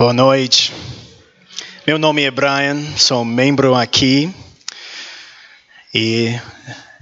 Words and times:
Boa 0.00 0.14
noite. 0.14 0.72
Meu 1.86 1.98
nome 1.98 2.22
é 2.22 2.30
Brian, 2.30 2.82
sou 2.96 3.22
membro 3.22 3.74
aqui 3.74 4.34
e 5.92 6.34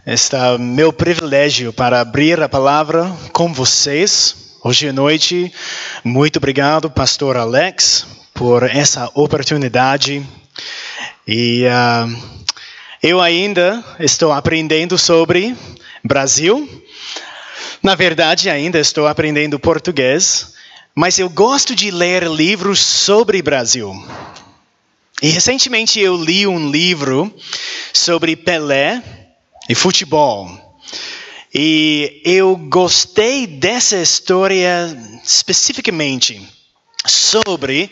está 0.04 0.58
meu 0.58 0.92
privilégio 0.92 1.72
para 1.72 2.00
abrir 2.00 2.42
a 2.42 2.48
palavra 2.48 3.08
com 3.32 3.54
vocês 3.54 4.56
hoje 4.64 4.88
à 4.88 4.92
noite. 4.92 5.52
Muito 6.02 6.38
obrigado, 6.38 6.90
Pastor 6.90 7.36
Alex, 7.36 8.04
por 8.34 8.64
essa 8.64 9.08
oportunidade. 9.14 10.26
E 11.24 11.66
uh, 11.66 12.42
eu 13.00 13.20
ainda 13.20 13.80
estou 14.00 14.32
aprendendo 14.32 14.98
sobre 14.98 15.56
Brasil. 16.02 16.68
Na 17.80 17.94
verdade, 17.94 18.50
ainda 18.50 18.80
estou 18.80 19.06
aprendendo 19.06 19.56
português, 19.56 20.57
mas 20.94 21.18
eu 21.18 21.28
gosto 21.28 21.74
de 21.74 21.90
ler 21.90 22.22
livros 22.24 22.78
sobre 22.80 23.42
Brasil. 23.42 23.92
E 25.20 25.30
recentemente 25.30 25.98
eu 25.98 26.16
li 26.16 26.46
um 26.46 26.70
livro 26.70 27.34
sobre 27.92 28.36
Pelé 28.36 29.02
e 29.68 29.74
futebol. 29.74 30.48
E 31.52 32.22
eu 32.24 32.56
gostei 32.56 33.44
dessa 33.46 33.96
história 33.96 34.96
especificamente 35.24 36.40
sobre 37.06 37.90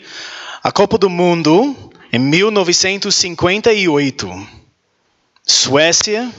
a 0.63 0.71
Copa 0.71 0.97
do 0.97 1.09
Mundo 1.09 1.75
em 2.13 2.19
1958. 2.19 4.47
Suécia 5.45 6.31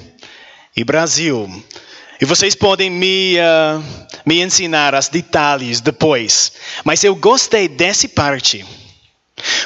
e 0.77 0.85
Brasil. 0.85 1.51
E 2.21 2.25
vocês 2.25 2.55
podem 2.55 2.91
me, 2.91 3.37
uh, 3.39 3.83
me 4.27 4.43
ensinar 4.43 4.95
os 4.95 5.09
detalhes 5.09 5.81
depois. 5.81 6.53
Mas 6.85 7.05
eu 7.05 7.15
gostei 7.15 7.69
dessa 7.69 8.09
parte. 8.09 8.65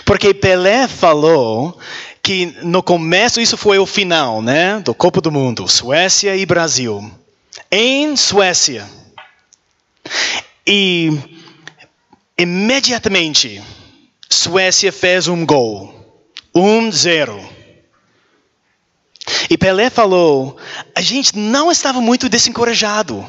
Porque 0.04 0.34
Pelé 0.34 0.86
falou 0.86 1.78
que 2.22 2.54
no 2.62 2.82
começo, 2.82 3.40
isso 3.40 3.56
foi 3.56 3.78
o 3.78 3.86
final, 3.86 4.42
né? 4.42 4.80
Do 4.80 4.94
Copa 4.94 5.20
do 5.20 5.32
Mundo, 5.32 5.66
Suécia 5.66 6.36
e 6.36 6.44
Brasil. 6.44 7.10
Em 7.70 8.14
Suécia. 8.16 8.86
E 10.66 11.10
imediatamente, 12.38 13.62
Suécia 14.28 14.92
fez 14.92 15.26
um 15.26 15.44
gol. 15.46 15.92
Um 16.54 16.92
zero. 16.92 17.51
E 19.48 19.56
Pelé 19.56 19.90
falou: 19.90 20.56
a 20.94 21.00
gente 21.00 21.36
não 21.36 21.70
estava 21.70 22.00
muito 22.00 22.28
desencorajado. 22.28 23.26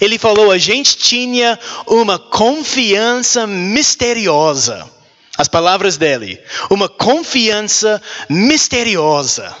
Ele 0.00 0.18
falou: 0.18 0.50
a 0.50 0.58
gente 0.58 0.96
tinha 0.96 1.58
uma 1.86 2.18
confiança 2.18 3.46
misteriosa. 3.46 4.88
As 5.36 5.46
palavras 5.46 5.96
dele, 5.96 6.40
uma 6.68 6.88
confiança 6.88 8.02
misteriosa. 8.28 9.54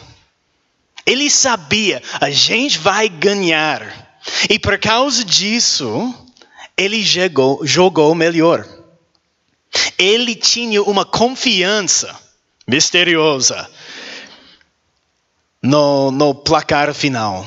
Ele 1.06 1.30
sabia, 1.30 2.02
a 2.20 2.30
gente 2.30 2.78
vai 2.78 3.08
ganhar. 3.08 4.18
E 4.50 4.58
por 4.58 4.76
causa 4.76 5.24
disso, 5.24 6.12
ele 6.76 7.02
jogou, 7.02 7.64
jogou 7.64 8.14
melhor. 8.14 8.66
Ele 9.96 10.34
tinha 10.34 10.82
uma 10.82 11.04
confiança 11.04 12.14
misteriosa 12.66 13.70
no, 15.68 16.10
no 16.10 16.34
placar 16.34 16.92
final. 16.94 17.46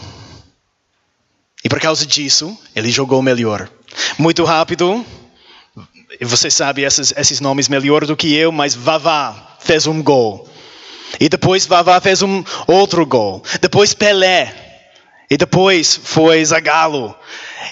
E 1.63 1.69
por 1.69 1.79
causa 1.79 2.05
disso, 2.05 2.55
ele 2.75 2.91
jogou 2.91 3.23
melhor. 3.23 3.67
Muito 4.15 4.43
rápido, 4.43 5.03
você 6.21 6.51
sabe 6.51 6.83
esses, 6.83 7.11
esses 7.17 7.39
nomes 7.39 7.67
melhor 7.67 8.05
do 8.05 8.15
que 8.15 8.35
eu, 8.35 8.51
mas 8.51 8.75
Vavá 8.75 9.57
fez 9.59 9.87
um 9.87 10.03
gol. 10.03 10.47
E 11.19 11.27
depois 11.27 11.65
Vavá 11.65 11.99
fez 11.99 12.21
um 12.21 12.43
outro 12.67 13.07
gol. 13.07 13.43
Depois 13.59 13.95
Pelé. 13.95 14.53
E 15.27 15.35
depois 15.35 15.99
foi 16.03 16.45
Zagallo. 16.45 17.15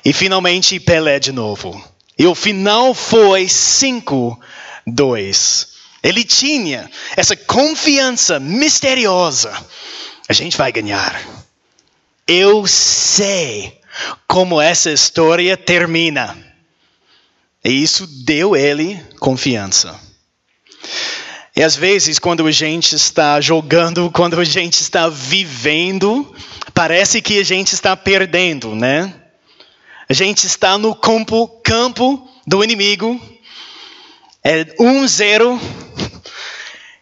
E 0.03 0.11
finalmente 0.11 0.79
Pelé 0.79 1.19
de 1.19 1.31
novo. 1.31 1.79
E 2.17 2.25
o 2.25 2.33
final 2.33 2.95
foi 2.95 3.45
5-2. 3.45 5.67
Ele 6.01 6.23
tinha 6.23 6.89
essa 7.15 7.35
confiança 7.35 8.39
misteriosa. 8.39 9.53
A 10.29 10.33
gente 10.33 10.55
vai 10.55 10.71
ganhar. 10.71 11.19
Eu 12.27 12.67
sei 12.67 13.81
como 14.27 14.61
essa 14.61 14.91
história 14.91 15.57
termina. 15.57 16.37
E 17.65 17.81
isso 17.81 18.05
deu 18.05 18.55
ele 18.55 19.03
confiança. 19.19 19.99
E 21.55 21.63
às 21.63 21.75
vezes, 21.75 22.19
quando 22.19 22.45
a 22.45 22.51
gente 22.51 22.95
está 22.95 23.41
jogando, 23.41 24.11
quando 24.13 24.39
a 24.39 24.43
gente 24.43 24.79
está 24.79 25.09
vivendo, 25.09 26.31
parece 26.75 27.23
que 27.23 27.39
a 27.39 27.43
gente 27.43 27.73
está 27.73 27.97
perdendo, 27.97 28.75
né? 28.75 29.11
A 30.07 30.13
gente 30.13 30.45
está 30.45 30.77
no 30.77 30.93
campo, 30.93 31.47
campo 31.63 32.29
do 32.45 32.63
inimigo, 32.63 33.19
é 34.43 34.63
1-0, 34.63 35.59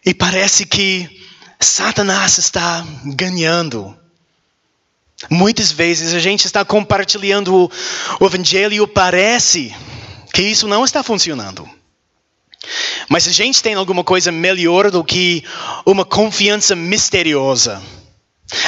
e 0.04 0.14
parece 0.14 0.64
que 0.64 1.17
Satanás 1.60 2.38
está 2.38 2.84
ganhando. 3.04 3.96
Muitas 5.28 5.72
vezes 5.72 6.14
a 6.14 6.20
gente 6.20 6.44
está 6.44 6.64
compartilhando 6.64 7.70
o 8.20 8.26
evangelho, 8.26 8.86
parece 8.86 9.74
que 10.32 10.42
isso 10.42 10.68
não 10.68 10.84
está 10.84 11.02
funcionando. 11.02 11.68
Mas 13.08 13.26
a 13.26 13.32
gente 13.32 13.62
tem 13.62 13.74
alguma 13.74 14.04
coisa 14.04 14.30
melhor 14.30 14.90
do 14.90 15.02
que 15.02 15.42
uma 15.84 16.04
confiança 16.04 16.76
misteriosa. 16.76 17.82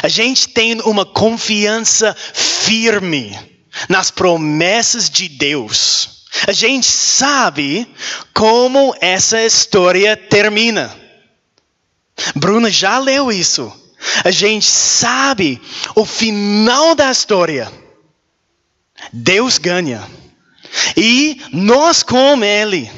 A 0.02 0.08
gente 0.08 0.48
tem 0.48 0.80
uma 0.82 1.06
confiança 1.06 2.16
firme 2.34 3.38
nas 3.88 4.10
promessas 4.10 5.08
de 5.08 5.28
Deus. 5.28 6.24
A 6.46 6.52
gente 6.52 6.86
sabe 6.86 7.88
como 8.34 8.94
essa 9.00 9.44
história 9.44 10.16
termina. 10.16 10.99
Bruna 12.34 12.70
já 12.70 12.98
leu 12.98 13.30
isso. 13.30 13.72
A 14.24 14.30
gente 14.30 14.66
sabe 14.66 15.60
o 15.94 16.04
final 16.04 16.94
da 16.94 17.10
história. 17.10 17.70
Deus 19.12 19.58
ganha. 19.58 20.06
E 20.96 21.40
nós, 21.52 22.02
com 22.02 22.42
Ele, 22.42 22.90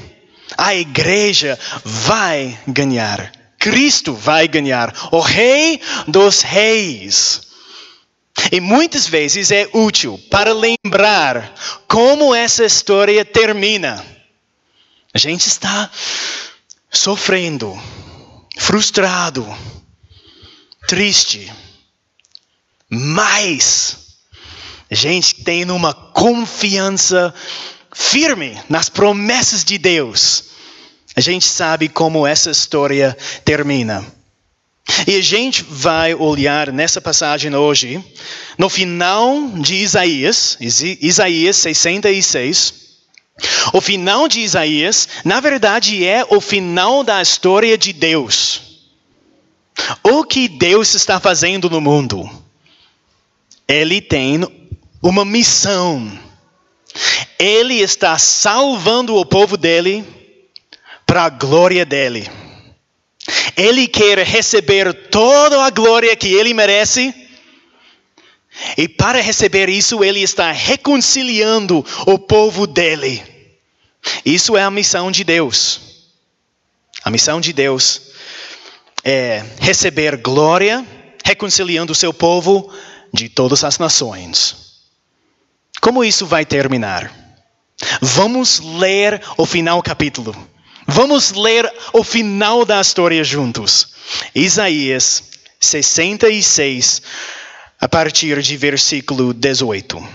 a 0.56 0.74
igreja 0.74 1.58
vai 1.84 2.58
ganhar. 2.66 3.32
Cristo 3.58 4.12
vai 4.12 4.48
ganhar. 4.48 4.92
O 5.12 5.20
Rei 5.20 5.80
dos 6.08 6.42
Reis. 6.42 7.42
E 8.50 8.60
muitas 8.60 9.06
vezes 9.06 9.50
é 9.50 9.68
útil 9.72 10.18
para 10.30 10.52
lembrar 10.52 11.54
como 11.86 12.34
essa 12.34 12.64
história 12.64 13.24
termina. 13.24 14.04
A 15.14 15.18
gente 15.18 15.46
está 15.46 15.90
sofrendo, 16.90 17.78
frustrado, 18.58 19.46
triste, 20.86 21.52
mas 22.88 23.96
a 24.90 24.94
gente 24.94 25.42
tem 25.42 25.70
uma 25.70 25.94
confiança 25.94 27.34
firme 27.94 28.60
nas 28.68 28.88
promessas 28.88 29.64
de 29.64 29.78
Deus. 29.78 30.44
A 31.16 31.20
gente 31.20 31.46
sabe 31.46 31.88
como 31.88 32.26
essa 32.26 32.50
história 32.50 33.16
termina. 33.44 34.04
E 35.06 35.16
a 35.16 35.22
gente 35.22 35.62
vai 35.62 36.14
olhar 36.14 36.72
nessa 36.72 37.00
passagem 37.00 37.54
hoje, 37.54 38.04
no 38.58 38.68
final 38.68 39.48
de 39.58 39.76
Isaías, 39.76 40.58
Isaías 40.60 41.56
66. 41.56 42.81
O 43.72 43.80
final 43.80 44.28
de 44.28 44.40
Isaías, 44.40 45.08
na 45.24 45.40
verdade, 45.40 46.04
é 46.04 46.24
o 46.28 46.40
final 46.40 47.02
da 47.02 47.20
história 47.20 47.76
de 47.76 47.92
Deus. 47.92 48.60
O 50.02 50.24
que 50.24 50.48
Deus 50.48 50.94
está 50.94 51.18
fazendo 51.18 51.68
no 51.70 51.80
mundo? 51.80 52.28
Ele 53.66 54.00
tem 54.00 54.42
uma 55.02 55.24
missão. 55.24 56.10
Ele 57.38 57.80
está 57.80 58.18
salvando 58.18 59.16
o 59.16 59.24
povo 59.24 59.56
dele 59.56 60.04
para 61.06 61.24
a 61.24 61.30
glória 61.30 61.84
dele. 61.84 62.30
Ele 63.56 63.88
quer 63.88 64.18
receber 64.18 64.92
toda 65.08 65.64
a 65.64 65.70
glória 65.70 66.14
que 66.14 66.32
ele 66.32 66.54
merece. 66.54 67.14
E 68.76 68.86
para 68.88 69.20
receber 69.20 69.68
isso, 69.68 70.04
ele 70.04 70.20
está 70.20 70.52
reconciliando 70.52 71.84
o 72.06 72.18
povo 72.18 72.66
dele. 72.66 73.31
Isso 74.24 74.56
é 74.56 74.62
a 74.62 74.70
missão 74.70 75.10
de 75.10 75.24
Deus. 75.24 75.80
A 77.04 77.10
missão 77.10 77.40
de 77.40 77.52
Deus 77.52 78.12
é 79.04 79.44
receber 79.60 80.16
glória, 80.16 80.86
reconciliando 81.24 81.92
o 81.92 81.96
seu 81.96 82.12
povo 82.12 82.72
de 83.12 83.28
todas 83.28 83.64
as 83.64 83.78
nações. 83.78 84.56
Como 85.80 86.04
isso 86.04 86.26
vai 86.26 86.46
terminar? 86.46 87.12
Vamos 88.00 88.60
ler 88.60 89.20
o 89.36 89.44
final 89.44 89.82
capítulo. 89.82 90.36
Vamos 90.86 91.32
ler 91.32 91.72
o 91.92 92.04
final 92.04 92.64
da 92.64 92.80
história 92.80 93.22
juntos. 93.24 93.88
Isaías 94.34 95.24
66, 95.58 97.02
a 97.80 97.88
partir 97.88 98.40
de 98.42 98.56
versículo 98.56 99.32
18. 99.32 100.06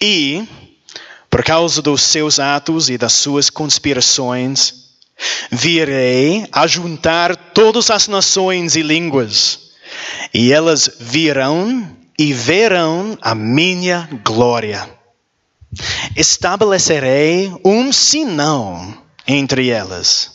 E, 0.00 0.46
por 1.34 1.42
causa 1.42 1.82
dos 1.82 2.00
seus 2.00 2.38
atos 2.38 2.88
e 2.88 2.96
das 2.96 3.12
suas 3.12 3.50
conspirações, 3.50 4.72
virei 5.50 6.46
a 6.52 6.64
juntar 6.64 7.34
todas 7.34 7.90
as 7.90 8.06
nações 8.06 8.76
e 8.76 8.82
línguas, 8.82 9.58
e 10.32 10.52
elas 10.52 10.88
virão 11.00 11.90
e 12.16 12.32
verão 12.32 13.18
a 13.20 13.34
minha 13.34 14.08
glória. 14.24 14.88
Estabelecerei 16.14 17.52
um 17.64 17.92
sinal 17.92 18.80
entre 19.26 19.70
elas, 19.70 20.30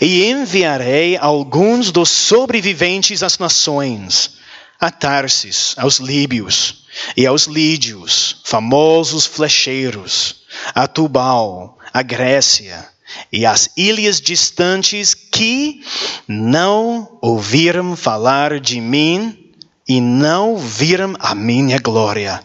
e 0.00 0.24
enviarei 0.24 1.16
alguns 1.16 1.90
dos 1.90 2.10
sobreviventes 2.10 3.24
às 3.24 3.40
nações, 3.40 4.36
a 4.78 4.88
Tarsis, 4.88 5.74
aos 5.76 5.98
líbios 5.98 6.83
e 7.16 7.26
aos 7.26 7.44
lídios, 7.44 8.36
famosos 8.44 9.26
flecheiros, 9.26 10.42
a 10.74 10.86
Tubal, 10.86 11.78
a 11.92 12.02
Grécia 12.02 12.88
e 13.32 13.44
as 13.44 13.70
ilhas 13.76 14.20
distantes 14.20 15.14
que 15.14 15.82
não 16.26 17.18
ouviram 17.20 17.96
falar 17.96 18.60
de 18.60 18.80
mim 18.80 19.52
e 19.88 20.00
não 20.00 20.56
viram 20.56 21.14
a 21.18 21.34
minha 21.34 21.78
glória. 21.78 22.42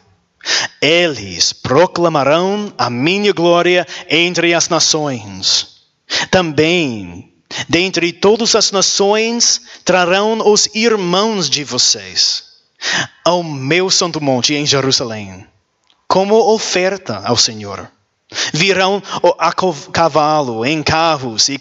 Eles 0.82 1.54
proclamarão 1.54 2.74
a 2.78 2.90
minha 2.90 3.34
glória 3.34 3.86
entre 4.10 4.54
as 4.54 4.70
nações. 4.70 5.80
Também, 6.32 7.34
dentre 7.68 8.12
todas 8.12 8.56
as 8.56 8.72
nações, 8.72 9.62
trarão 9.84 10.40
os 10.46 10.68
irmãos 10.74 11.50
de 11.50 11.64
vocês 11.64 12.49
ao 13.24 13.44
meu 13.44 13.90
santo 13.90 14.22
monte 14.22 14.54
em 14.54 14.66
Jerusalém, 14.66 15.46
como 16.08 16.36
oferta 16.36 17.22
ao 17.26 17.38
Senhor. 17.38 17.90
Virão 18.54 19.02
a 19.40 19.52
cavalo, 19.92 20.64
em 20.64 20.84
carros 20.84 21.50
e 21.50 21.58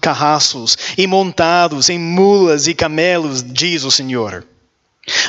carraços, 0.00 0.78
e 0.96 1.06
montados 1.06 1.88
em 1.88 1.98
mulas 1.98 2.68
e 2.68 2.74
camelos, 2.74 3.42
diz 3.42 3.82
o 3.82 3.90
Senhor. 3.90 4.46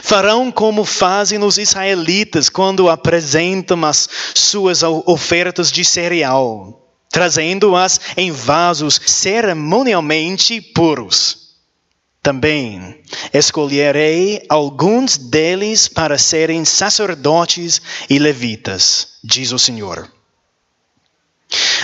Farão 0.04 0.52
como 0.52 0.86
fazem 0.86 1.44
os 1.44 1.58
israelitas 1.58 2.50
quando 2.50 2.90
apresentam 2.90 3.84
as 3.84 4.08
suas 4.34 4.84
ofertas 4.84 5.72
de 5.72 5.84
cereal, 5.84 6.88
trazendo-as 7.10 8.00
em 8.16 8.32
vasos 8.32 9.02
cerimonialmente 9.06 10.62
puros. 10.62 11.45
Também 12.26 13.04
escolherei 13.32 14.44
alguns 14.50 15.16
deles 15.16 15.88
para 15.88 16.18
serem 16.18 16.66
sacerdotes 16.66 17.80
e 18.10 18.18
levitas, 18.18 19.20
diz 19.24 19.52
o 19.52 19.60
Senhor. 19.60 20.12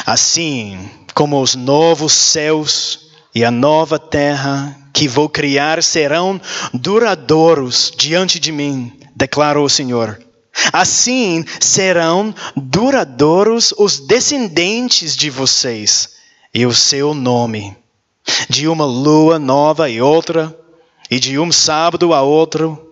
Assim 0.03 0.89
como 1.13 1.39
os 1.39 1.53
novos 1.53 2.13
céus 2.13 3.11
e 3.35 3.45
a 3.45 3.51
nova 3.51 3.99
terra 3.99 4.75
que 4.91 5.07
vou 5.07 5.29
criar 5.29 5.83
serão 5.83 6.41
duradouros 6.73 7.93
diante 7.95 8.39
de 8.39 8.51
mim, 8.51 8.99
declara 9.15 9.61
o 9.61 9.69
Senhor. 9.69 10.19
Assim 10.73 11.45
serão 11.59 12.33
duradouros 12.55 13.75
os 13.77 13.99
descendentes 13.99 15.15
de 15.15 15.29
vocês 15.29 16.13
e 16.51 16.65
o 16.65 16.73
seu 16.73 17.13
nome. 17.13 17.77
De 18.49 18.67
uma 18.67 18.85
lua 18.85 19.39
nova 19.39 19.89
e 19.89 20.01
outra, 20.01 20.55
e 21.09 21.19
de 21.19 21.37
um 21.37 21.51
sábado 21.51 22.13
a 22.13 22.21
outro, 22.21 22.91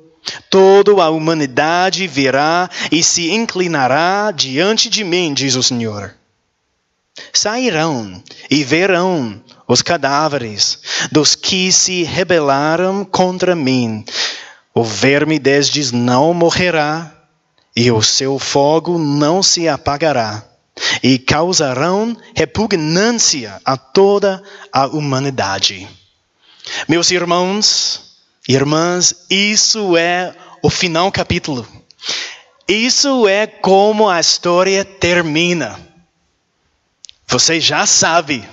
toda 0.49 0.91
a 1.03 1.09
humanidade 1.09 2.07
virá 2.07 2.69
e 2.91 3.03
se 3.03 3.31
inclinará 3.31 4.31
diante 4.31 4.89
de 4.89 5.03
mim, 5.03 5.33
diz 5.33 5.55
o 5.55 5.63
Senhor. 5.63 6.13
Sairão 7.33 8.21
e 8.49 8.63
verão 8.63 9.41
os 9.67 9.81
cadáveres 9.81 10.79
dos 11.11 11.35
que 11.35 11.71
se 11.71 12.03
rebelaram 12.03 13.05
contra 13.05 13.55
mim. 13.55 14.03
O 14.73 14.83
verme 14.83 15.37
destes 15.37 15.91
não 15.91 16.33
morrerá, 16.33 17.13
e 17.75 17.91
o 17.91 18.01
seu 18.01 18.39
fogo 18.39 18.97
não 18.97 19.43
se 19.43 19.67
apagará, 19.67 20.43
e 21.01 21.17
causarão 21.17 22.15
repugnância 22.35 23.59
a 23.65 23.77
toda 23.77 24.41
a 24.71 24.87
humanidade. 24.87 25.87
Meus 26.87 27.11
irmãos 27.11 28.17
e 28.47 28.53
irmãs, 28.53 29.25
isso 29.29 29.97
é 29.97 30.35
o 30.61 30.69
final 30.69 31.11
capítulo. 31.11 31.67
Isso 32.67 33.27
é 33.27 33.47
como 33.47 34.07
a 34.07 34.19
história 34.19 34.85
termina. 34.85 35.79
Você 37.27 37.59
já 37.59 37.85
sabe 37.85 38.47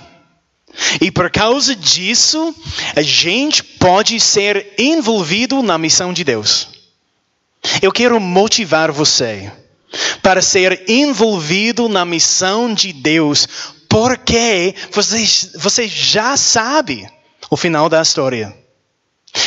e 1.01 1.09
por 1.11 1.29
causa 1.29 1.75
disso, 1.75 2.53
a 2.95 3.01
gente 3.01 3.63
pode 3.63 4.19
ser 4.19 4.73
envolvido 4.77 5.63
na 5.63 5.77
missão 5.77 6.13
de 6.13 6.23
Deus. 6.23 6.69
Eu 7.81 7.91
quero 7.91 8.19
motivar 8.19 8.91
você 8.91 9.51
para 10.21 10.41
ser 10.41 10.89
envolvido 10.89 11.87
na 11.87 12.05
missão 12.05 12.73
de 12.73 12.91
Deus, 12.91 13.47
porque 13.89 14.75
você, 14.91 15.25
você 15.55 15.87
já 15.87 16.35
sabe 16.35 17.09
o 17.49 17.57
final 17.57 17.89
da 17.89 18.01
história. 18.01 18.55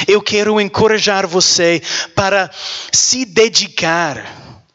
Eu 0.06 0.22
quero 0.22 0.60
encorajar 0.60 1.26
você 1.26 1.82
para 2.14 2.50
se 2.92 3.24
dedicar 3.24 4.24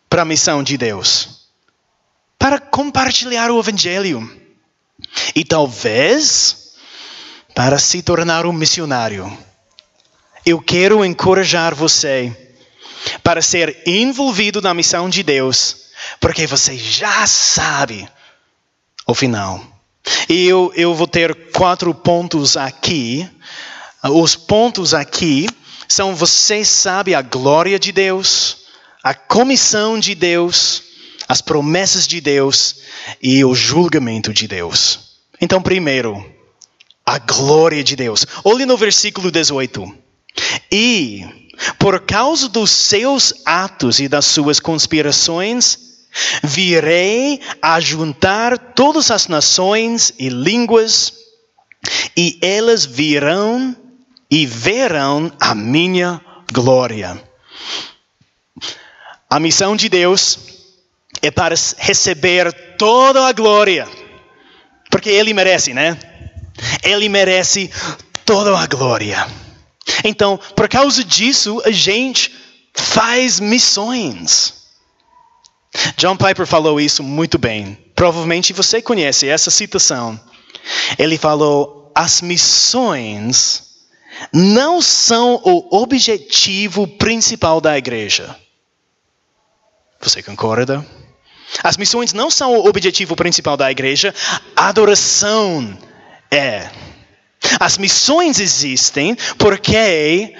para 0.09 0.21
a 0.21 0.25
missão 0.25 0.63
de 0.63 0.77
Deus, 0.77 1.49
para 2.37 2.59
compartilhar 2.59 3.49
o 3.49 3.59
Evangelho 3.59 4.29
e 5.35 5.43
talvez 5.43 6.73
para 7.53 7.79
se 7.79 8.01
tornar 8.01 8.45
um 8.45 8.53
missionário. 8.53 9.35
Eu 10.45 10.61
quero 10.61 11.03
encorajar 11.03 11.73
você 11.73 12.44
para 13.23 13.41
ser 13.41 13.83
envolvido 13.85 14.61
na 14.61 14.73
missão 14.73 15.09
de 15.09 15.23
Deus, 15.23 15.77
porque 16.19 16.45
você 16.47 16.77
já 16.77 17.25
sabe 17.27 18.07
o 19.07 19.13
final. 19.13 19.61
E 20.29 20.45
eu, 20.45 20.71
eu 20.75 20.93
vou 20.93 21.07
ter 21.07 21.51
quatro 21.51 21.93
pontos 21.93 22.55
aqui. 22.55 23.27
Os 24.03 24.35
pontos 24.35 24.93
aqui 24.93 25.47
são: 25.87 26.15
você 26.15 26.63
sabe 26.63 27.15
a 27.15 27.21
glória 27.21 27.79
de 27.79 27.91
Deus, 27.91 28.57
a 29.03 29.13
comissão 29.13 29.99
de 29.99 30.13
Deus, 30.13 30.83
as 31.27 31.41
promessas 31.41 32.07
de 32.07 32.21
Deus 32.21 32.77
e 33.21 33.43
o 33.43 33.55
julgamento 33.55 34.33
de 34.33 34.47
Deus. 34.47 34.99
Então, 35.41 35.61
primeiro, 35.61 36.23
a 37.05 37.19
glória 37.19 37.83
de 37.83 37.95
Deus. 37.95 38.25
Olhe 38.43 38.65
no 38.65 38.77
versículo 38.77 39.29
18. 39.29 39.95
E, 40.71 41.44
por 41.77 42.01
causa 42.01 42.47
dos 42.49 42.71
seus 42.71 43.33
atos 43.45 43.99
e 43.99 44.07
das 44.07 44.25
suas 44.25 44.59
conspirações, 44.59 45.79
virei 46.43 47.41
a 47.61 47.79
juntar 47.79 48.57
todas 48.57 49.11
as 49.11 49.27
nações 49.27 50.13
e 50.17 50.29
línguas, 50.29 51.13
e 52.15 52.39
elas 52.41 52.85
virão 52.85 53.75
e 54.29 54.45
verão 54.45 55.31
a 55.39 55.53
minha 55.53 56.21
glória. 56.51 57.21
A 59.29 59.39
missão 59.39 59.75
de 59.75 59.89
Deus 59.89 60.39
é 61.21 61.29
para 61.29 61.55
receber 61.77 62.51
toda 62.77 63.27
a 63.27 63.31
glória 63.31 63.87
porque 64.95 65.09
ele 65.09 65.33
merece, 65.33 65.73
né? 65.73 65.97
Ele 66.81 67.09
merece 67.09 67.69
toda 68.23 68.57
a 68.57 68.65
glória. 68.65 69.27
Então, 70.05 70.39
por 70.55 70.69
causa 70.69 71.03
disso, 71.03 71.61
a 71.65 71.71
gente 71.71 72.31
faz 72.75 73.39
missões. 73.39 74.53
John 75.97 76.15
Piper 76.15 76.45
falou 76.45 76.79
isso 76.79 77.03
muito 77.03 77.39
bem. 77.39 77.77
Provavelmente 77.95 78.53
você 78.53 78.81
conhece 78.81 79.27
essa 79.27 79.49
citação. 79.49 80.19
Ele 80.97 81.17
falou: 81.17 81.91
as 81.95 82.21
missões 82.21 83.63
não 84.31 84.81
são 84.81 85.41
o 85.43 85.81
objetivo 85.81 86.87
principal 86.87 87.59
da 87.59 87.75
igreja. 87.77 88.37
Você 90.01 90.21
concorda? 90.21 90.85
As 91.63 91.77
missões 91.77 92.13
não 92.13 92.29
são 92.29 92.53
o 92.53 92.67
objetivo 92.67 93.15
principal 93.15 93.57
da 93.57 93.71
igreja, 93.71 94.13
a 94.55 94.67
adoração 94.69 95.77
é. 96.29 96.69
As 97.59 97.77
missões 97.77 98.39
existem 98.39 99.15
porque 99.37 100.33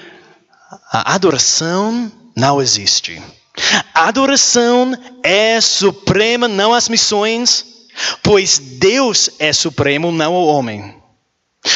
a 0.90 1.14
adoração 1.14 2.10
não 2.36 2.60
existe. 2.60 3.22
A 3.94 4.08
adoração 4.08 4.96
é 5.22 5.60
suprema, 5.60 6.46
não 6.46 6.74
as 6.74 6.88
missões. 6.88 7.64
pois 8.22 8.58
Deus 8.58 9.30
é 9.38 9.52
supremo, 9.54 10.12
não 10.12 10.34
o 10.34 10.46
homem. 10.46 10.94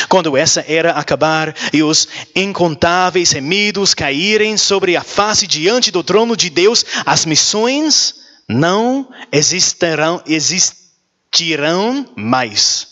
Quando 0.08 0.36
essa 0.36 0.64
era 0.68 0.92
acabar 0.92 1.54
e 1.72 1.82
os 1.82 2.06
incontáveis 2.34 3.30
remidos 3.32 3.94
caírem 3.94 4.56
sobre 4.56 4.96
a 4.96 5.02
face 5.02 5.46
diante 5.46 5.90
do 5.90 6.04
trono 6.04 6.36
de 6.36 6.50
Deus, 6.50 6.84
as 7.06 7.24
missões 7.24 8.14
não 8.48 9.08
existirão, 9.32 10.22
existirão 10.26 12.06
mais. 12.16 12.89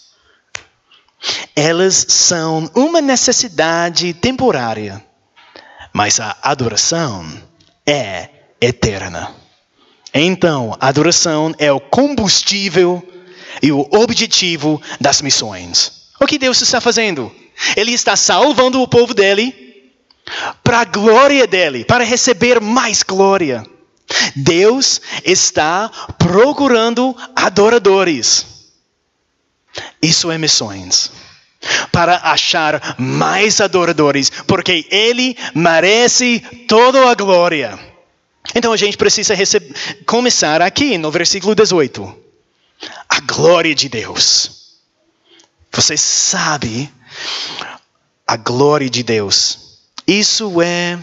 Elas 1.54 2.06
são 2.08 2.70
uma 2.74 3.00
necessidade 3.00 4.14
temporária, 4.14 5.04
mas 5.92 6.20
a 6.20 6.36
adoração 6.42 7.26
é 7.86 8.28
eterna. 8.60 9.34
Então, 10.14 10.76
a 10.80 10.88
adoração 10.88 11.54
é 11.58 11.70
o 11.72 11.80
combustível 11.80 13.06
e 13.62 13.72
o 13.72 13.80
objetivo 13.92 14.80
das 15.00 15.20
missões. 15.20 16.08
O 16.20 16.26
que 16.26 16.38
Deus 16.38 16.60
está 16.60 16.80
fazendo? 16.80 17.32
Ele 17.76 17.92
está 17.92 18.16
salvando 18.16 18.80
o 18.80 18.88
povo 18.88 19.14
dele 19.14 19.54
para 20.62 20.80
a 20.80 20.84
glória 20.84 21.46
dele, 21.46 21.84
para 21.84 22.04
receber 22.04 22.60
mais 22.60 23.02
glória. 23.02 23.64
Deus 24.34 25.00
está 25.24 25.90
procurando 26.18 27.16
adoradores. 27.34 28.57
Isso 30.00 30.30
é 30.30 30.38
missões. 30.38 31.10
Para 31.90 32.16
achar 32.18 32.96
mais 32.98 33.60
adoradores, 33.60 34.30
porque 34.46 34.86
Ele 34.90 35.36
merece 35.54 36.40
toda 36.68 37.10
a 37.10 37.14
glória. 37.14 37.78
Então 38.54 38.72
a 38.72 38.76
gente 38.76 38.96
precisa 38.96 39.34
começar 40.06 40.62
aqui 40.62 40.96
no 40.96 41.10
versículo 41.10 41.54
18. 41.54 42.16
A 43.08 43.20
glória 43.20 43.74
de 43.74 43.88
Deus. 43.88 44.78
Você 45.72 45.96
sabe 45.96 46.90
a 48.26 48.36
glória 48.36 48.88
de 48.88 49.02
Deus. 49.02 49.80
Isso 50.06 50.62
é 50.62 50.98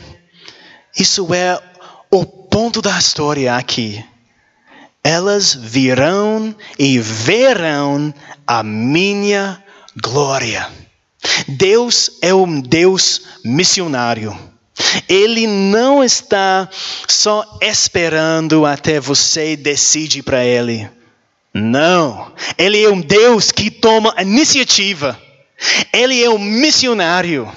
isso 0.97 1.33
é 1.33 1.61
o 2.09 2.25
ponto 2.25 2.81
da 2.81 2.97
história 2.97 3.55
aqui. 3.55 4.03
Elas 5.05 5.53
virão 5.53 6.55
e 6.79 6.97
verão 6.97 8.11
a 8.47 8.63
minha 8.63 9.63
glória. 9.95 10.67
Deus 11.47 12.09
é 12.23 12.33
um 12.33 12.59
Deus 12.59 13.21
missionário. 13.45 14.35
Ele 15.07 15.45
não 15.45 16.03
está 16.03 16.67
só 17.07 17.45
esperando 17.61 18.65
até 18.65 18.99
você 18.99 19.55
decide 19.55 20.23
para 20.23 20.43
ele. 20.43 20.89
Não. 21.53 22.33
Ele 22.57 22.83
é 22.83 22.89
um 22.89 22.99
Deus 22.99 23.51
que 23.51 23.69
toma 23.69 24.15
iniciativa. 24.19 25.21
Ele 25.93 26.23
é 26.23 26.29
um 26.31 26.39
missionário. 26.39 27.47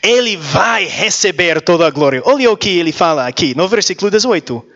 Ele 0.00 0.36
vai 0.36 0.84
receber 0.84 1.60
toda 1.60 1.88
a 1.88 1.90
glória. 1.90 2.22
Olha 2.24 2.52
o 2.52 2.56
que 2.56 2.78
ele 2.78 2.92
fala 2.92 3.26
aqui 3.26 3.52
no 3.56 3.66
versículo 3.66 4.12
18. 4.12 4.73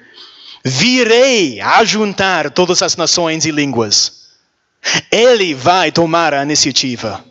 Virei 0.69 1.61
a 1.63 1.83
juntar 1.83 2.51
todas 2.51 2.83
as 2.83 2.95
nações 2.95 3.47
e 3.47 3.51
línguas. 3.51 4.29
Ele 5.11 5.55
vai 5.55 5.91
tomar 5.91 6.35
a 6.35 6.43
iniciativa. 6.43 7.25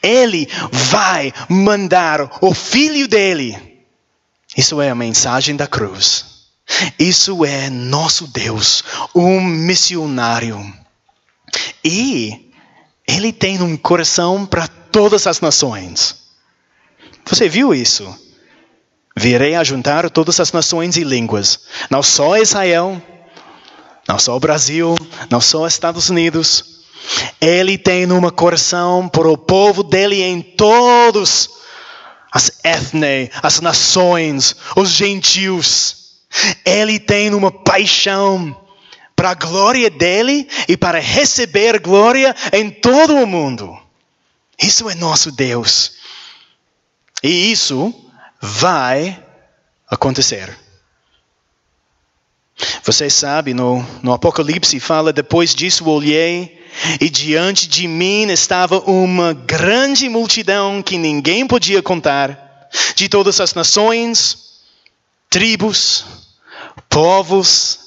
Ele 0.00 0.48
vai 0.70 1.32
mandar 1.48 2.38
o 2.40 2.54
filho 2.54 3.08
dele. 3.08 3.76
Isso 4.56 4.80
é 4.80 4.88
a 4.88 4.94
mensagem 4.94 5.56
da 5.56 5.66
cruz. 5.66 6.36
Isso 6.98 7.44
é 7.44 7.68
nosso 7.68 8.28
Deus, 8.28 8.84
um 9.14 9.40
missionário. 9.40 10.72
E 11.84 12.52
ele 13.06 13.32
tem 13.32 13.60
um 13.60 13.76
coração 13.76 14.46
para 14.46 14.68
todas 14.68 15.26
as 15.26 15.40
nações. 15.40 16.14
Você 17.24 17.48
viu 17.48 17.74
isso? 17.74 18.25
Virei 19.18 19.54
a 19.54 19.64
juntar 19.64 20.10
todas 20.10 20.38
as 20.40 20.52
nações 20.52 20.96
e 20.96 21.02
línguas, 21.02 21.60
não 21.88 22.02
só 22.02 22.36
Israel, 22.36 23.00
não 24.06 24.18
só 24.18 24.36
o 24.36 24.40
Brasil, 24.40 24.94
não 25.30 25.40
só 25.40 25.66
Estados 25.66 26.10
Unidos. 26.10 26.84
Ele 27.40 27.78
tem 27.78 28.10
um 28.12 28.30
coração 28.30 29.08
para 29.08 29.28
o 29.28 29.38
povo 29.38 29.82
dele 29.82 30.22
em 30.22 30.42
todos 30.42 31.48
as 32.30 32.52
etnias, 32.62 33.30
as 33.42 33.60
nações, 33.60 34.54
os 34.76 34.90
gentios. 34.90 35.96
Ele 36.64 36.98
tem 36.98 37.32
uma 37.32 37.50
paixão 37.50 38.54
para 39.14 39.30
a 39.30 39.34
glória 39.34 39.88
dele 39.88 40.46
e 40.68 40.76
para 40.76 40.98
receber 40.98 41.78
glória 41.78 42.36
em 42.52 42.68
todo 42.68 43.14
o 43.14 43.26
mundo. 43.26 43.74
Isso 44.60 44.90
é 44.90 44.94
nosso 44.94 45.32
Deus. 45.32 45.92
E 47.22 47.50
isso 47.50 47.94
vai 48.40 49.22
acontecer. 49.88 50.56
Você 52.82 53.10
sabe, 53.10 53.52
no, 53.52 53.84
no 54.02 54.12
Apocalipse 54.12 54.78
fala: 54.80 55.12
depois 55.12 55.54
disso 55.54 55.88
olhei, 55.88 56.64
e 57.00 57.10
diante 57.10 57.68
de 57.68 57.86
mim 57.86 58.30
estava 58.30 58.78
uma 58.80 59.32
grande 59.32 60.08
multidão 60.08 60.82
que 60.82 60.96
ninguém 60.96 61.46
podia 61.46 61.82
contar, 61.82 62.68
de 62.94 63.08
todas 63.08 63.40
as 63.40 63.54
nações, 63.54 64.38
tribos, 65.28 66.04
povos 66.88 67.85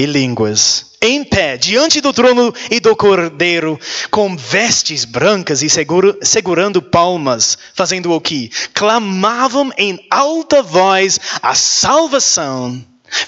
e 0.00 0.06
línguas, 0.06 0.86
em 1.02 1.22
pé, 1.22 1.58
diante 1.58 2.00
do 2.00 2.10
trono 2.10 2.54
e 2.70 2.80
do 2.80 2.96
cordeiro, 2.96 3.78
com 4.10 4.34
vestes 4.34 5.04
brancas 5.04 5.62
e 5.62 5.68
seguro, 5.68 6.16
segurando 6.22 6.80
palmas, 6.80 7.58
fazendo 7.74 8.10
o 8.10 8.18
que? 8.18 8.50
Clamavam 8.72 9.70
em 9.76 10.00
alta 10.10 10.62
voz: 10.62 11.20
a 11.42 11.54
salvação 11.54 12.82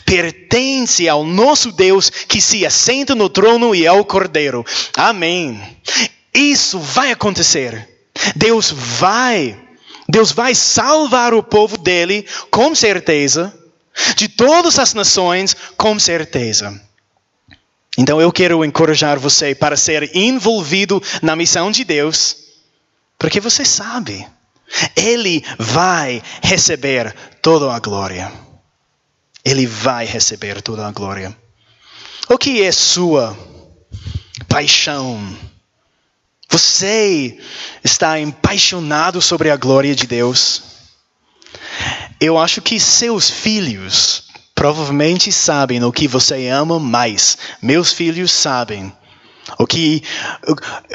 pertence 0.07 1.07
ao 1.11 1.25
nosso 1.25 1.73
Deus 1.73 2.09
que 2.09 2.41
se 2.41 2.65
assenta 2.65 3.15
no 3.15 3.29
trono 3.29 3.75
e 3.75 3.87
ao 3.87 4.03
cordeiro. 4.03 4.65
Amém. 4.97 5.61
Isso 6.33 6.79
vai 6.79 7.13
acontecer. 7.13 7.87
Deus 8.35 8.71
vai, 8.71 9.59
Deus 10.09 10.33
vai 10.33 10.55
salvar 10.55 11.35
o 11.35 11.43
povo 11.43 11.77
dele, 11.77 12.27
com 12.51 12.75
certeza 12.75 13.62
de 14.17 14.29
todas 14.29 14.79
as 14.79 14.95
nações, 14.95 15.57
com 15.77 15.99
certeza. 15.99 16.81
Então 17.97 18.21
eu 18.21 18.33
quero 18.33 18.65
encorajar 18.65 19.19
você 19.19 19.55
para 19.55 19.77
ser 19.77 20.17
envolvido 20.17 21.03
na 21.21 21.37
missão 21.37 21.71
de 21.71 21.85
Deus, 21.85 22.37
porque 23.19 23.41
você 23.41 23.65
sabe, 23.65 24.27
Ele 24.97 25.45
vai 25.59 26.23
receber 26.43 27.15
toda 27.43 27.73
a 27.73 27.79
glória. 27.79 28.33
Ele 29.45 29.67
vai 29.67 30.07
receber 30.07 30.63
toda 30.63 30.87
a 30.87 30.93
glória. 30.93 31.37
O 32.29 32.39
que 32.39 32.63
é 32.63 32.73
sua 32.73 33.37
paixão? 34.49 35.37
Você 36.49 37.39
está 37.83 38.15
apaixonado 38.17 39.21
sobre 39.21 39.51
a 39.51 39.57
glória 39.57 39.95
de 39.95 40.07
Deus? 40.07 40.72
Eu 42.23 42.39
acho 42.39 42.63
que 42.63 42.79
seus 42.79 43.29
filhos 43.29 44.23
provavelmente 44.55 45.33
sabem 45.33 45.83
o 45.83 45.91
que 45.91 46.07
você 46.07 46.47
ama 46.47 46.79
mais. 46.79 47.37
Meus 47.61 47.93
filhos 47.93 48.31
sabem 48.31 48.93
o 49.59 49.67
que, 49.67 50.05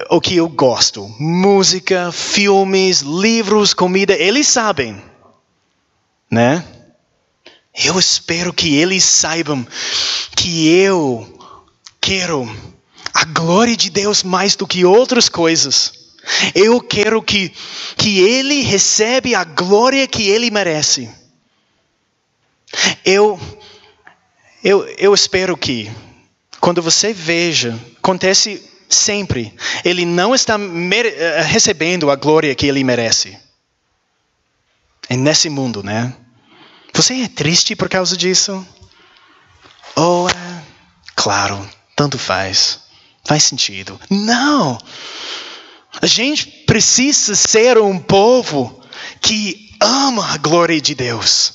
o, 0.09 0.15
o 0.15 0.21
que 0.21 0.37
eu 0.37 0.47
gosto. 0.47 1.05
Música, 1.19 2.13
filmes, 2.13 3.01
livros, 3.01 3.73
comida, 3.73 4.13
eles 4.13 4.47
sabem. 4.47 5.03
Né? 6.31 6.63
Eu 7.75 7.99
espero 7.99 8.53
que 8.53 8.77
eles 8.77 9.03
saibam 9.03 9.67
que 10.33 10.69
eu 10.69 11.27
quero 11.99 12.49
a 13.13 13.25
glória 13.25 13.75
de 13.75 13.89
Deus 13.89 14.23
mais 14.23 14.55
do 14.55 14.65
que 14.65 14.85
outras 14.85 15.27
coisas. 15.27 16.06
Eu 16.53 16.81
quero 16.81 17.21
que, 17.21 17.53
que 17.95 18.19
ele 18.19 18.61
recebe 18.61 19.33
a 19.33 19.43
glória 19.43 20.07
que 20.07 20.27
ele 20.27 20.51
merece. 20.51 21.09
Eu, 23.05 23.39
eu, 24.63 24.85
eu 24.97 25.13
espero 25.13 25.55
que, 25.55 25.91
quando 26.59 26.81
você 26.81 27.13
veja, 27.13 27.79
acontece 27.97 28.61
sempre, 28.89 29.53
ele 29.83 30.05
não 30.05 30.35
está 30.35 30.57
eh, 30.57 31.41
recebendo 31.41 32.11
a 32.11 32.15
glória 32.15 32.55
que 32.55 32.65
ele 32.65 32.83
merece. 32.83 33.37
É 35.09 35.15
nesse 35.15 35.49
mundo, 35.49 35.81
né? 35.81 36.13
Você 36.93 37.21
é 37.21 37.27
triste 37.27 37.75
por 37.75 37.87
causa 37.87 38.17
disso? 38.17 38.65
Ou 39.95 40.25
oh, 40.25 40.29
é, 40.29 40.63
claro, 41.15 41.67
tanto 41.95 42.17
faz. 42.19 42.81
Faz 43.23 43.43
sentido. 43.43 43.99
Não! 44.09 44.77
A 46.01 46.05
gente 46.05 46.47
precisa 46.65 47.35
ser 47.35 47.77
um 47.77 47.97
povo 47.97 48.81
que 49.21 49.75
ama 49.81 50.33
a 50.33 50.37
glória 50.37 50.79
de 50.79 50.95
Deus. 50.95 51.53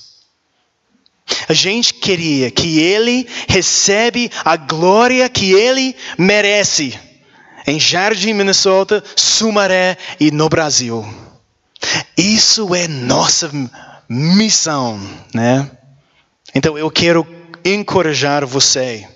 A 1.48 1.52
gente 1.52 1.94
queria 1.94 2.50
que 2.50 2.80
ele 2.80 3.26
recebe 3.48 4.30
a 4.44 4.56
glória 4.56 5.28
que 5.28 5.52
ele 5.52 5.94
merece 6.18 6.98
em 7.66 7.78
Jardim, 7.78 8.32
Minnesota, 8.32 9.02
Sumaré 9.16 9.96
e 10.18 10.30
no 10.30 10.48
Brasil. 10.48 11.06
Isso 12.16 12.74
é 12.74 12.88
nossa 12.88 13.50
missão, 14.08 15.00
né? 15.32 15.70
Então 16.54 16.76
eu 16.76 16.90
quero 16.90 17.26
encorajar 17.64 18.46
você 18.46 19.08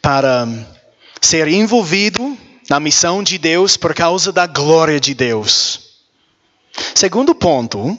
para 0.00 0.48
ser 1.20 1.48
envolvido 1.48 2.25
na 2.68 2.80
missão 2.80 3.22
de 3.22 3.38
Deus 3.38 3.76
por 3.76 3.94
causa 3.94 4.32
da 4.32 4.46
glória 4.46 4.98
de 5.00 5.14
Deus. 5.14 5.80
Segundo 6.94 7.34
ponto, 7.34 7.98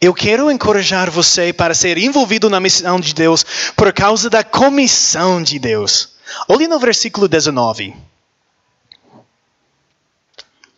eu 0.00 0.12
quero 0.12 0.50
encorajar 0.50 1.10
você 1.10 1.52
para 1.52 1.74
ser 1.74 1.96
envolvido 1.98 2.50
na 2.50 2.60
missão 2.60 3.00
de 3.00 3.14
Deus 3.14 3.44
por 3.74 3.92
causa 3.92 4.28
da 4.28 4.44
comissão 4.44 5.42
de 5.42 5.58
Deus. 5.58 6.10
Olhe 6.48 6.66
no 6.68 6.78
versículo 6.78 7.28
19. 7.28 7.94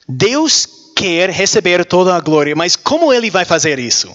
Deus 0.09 0.67
quer 0.97 1.31
receber 1.31 1.85
toda 1.85 2.15
a 2.15 2.21
glória, 2.21 2.57
mas 2.57 2.77
como 2.77 3.12
ele 3.12 3.31
vai 3.31 3.45
fazer 3.45 3.79
isso? 3.79 4.15